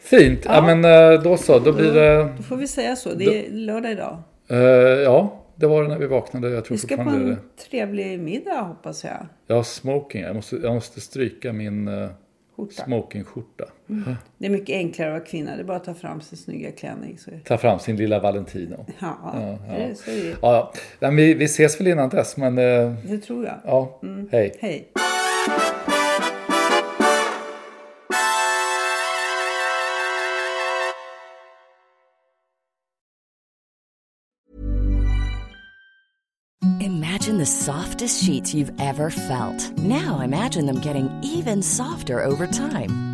Fint. 0.01 0.41
Ja. 0.45 0.55
ja. 0.55 0.75
men 0.75 0.85
eh, 1.15 1.23
då 1.23 1.37
så. 1.37 1.59
Då 1.59 1.73
blir 1.73 1.93
det... 1.93 2.33
Då 2.37 2.43
får 2.43 2.57
vi 2.57 2.67
säga 2.67 2.97
så. 2.97 3.15
Det 3.15 3.25
är 3.25 3.51
lördag 3.51 3.93
idag. 3.93 4.23
Uh, 4.51 4.59
ja, 5.03 5.45
det 5.55 5.67
var 5.67 5.83
det 5.83 5.89
när 5.89 5.99
vi 5.99 6.07
vaknade. 6.07 6.51
Jag 6.51 6.65
tror 6.65 6.77
vi 6.77 6.81
ska 6.81 6.97
på 6.97 7.03
en 7.03 7.27
det. 7.27 7.37
trevlig 7.71 8.21
middag 8.21 8.61
hoppas 8.61 9.05
jag. 9.05 9.27
Ja, 9.47 9.65
smoking. 9.65 10.23
Jag 10.23 10.37
måste, 10.37 10.57
jag 10.57 10.75
måste 10.75 11.01
stryka 11.01 11.53
min 11.53 11.89
uh, 11.89 12.11
smokingskjorta. 12.71 13.65
Mm. 13.89 14.15
Det 14.39 14.47
är 14.47 14.51
mycket 14.51 14.77
enklare 14.77 15.09
att 15.09 15.15
vara 15.15 15.25
kvinna. 15.25 15.57
Det 15.57 15.63
är 15.63 15.65
bara 15.65 15.77
att 15.77 15.85
ta 15.85 15.95
fram 15.95 16.21
sin 16.21 16.39
snygga 16.39 16.73
klänning. 16.73 17.19
Så... 17.19 17.31
Ta 17.45 17.59
fram 17.59 17.79
sin 17.79 17.97
lilla 17.97 18.21
Valentino. 18.21 18.87
Ja, 19.01 19.19
ja, 19.23 19.59
ja. 19.69 19.75
Det, 19.75 19.95
så 19.95 20.11
är 20.11 20.15
det. 20.15 20.37
Ja, 20.43 20.73
ja. 20.99 21.11
vi, 21.11 21.35
vi 21.35 21.45
ses 21.45 21.81
väl 21.81 21.87
innan 21.87 22.09
dess. 22.09 22.37
Men, 22.37 22.59
uh, 22.59 22.95
det 23.05 23.19
tror 23.19 23.45
jag. 23.45 23.55
Ja, 23.65 24.01
mm. 24.03 24.29
hej. 24.33 24.55
Hej. 24.61 24.91
Imagine 36.81 37.39
the 37.39 37.47
softest 37.47 38.25
sheets 38.25 38.55
you've 38.55 38.73
ever 38.79 39.11
felt. 39.11 39.79
Now 39.79 40.21
imagine 40.21 40.67
them 40.67 40.81
getting 40.81 41.09
even 41.23 41.63
softer 41.63 42.23
over 42.25 42.47
time. 42.47 43.14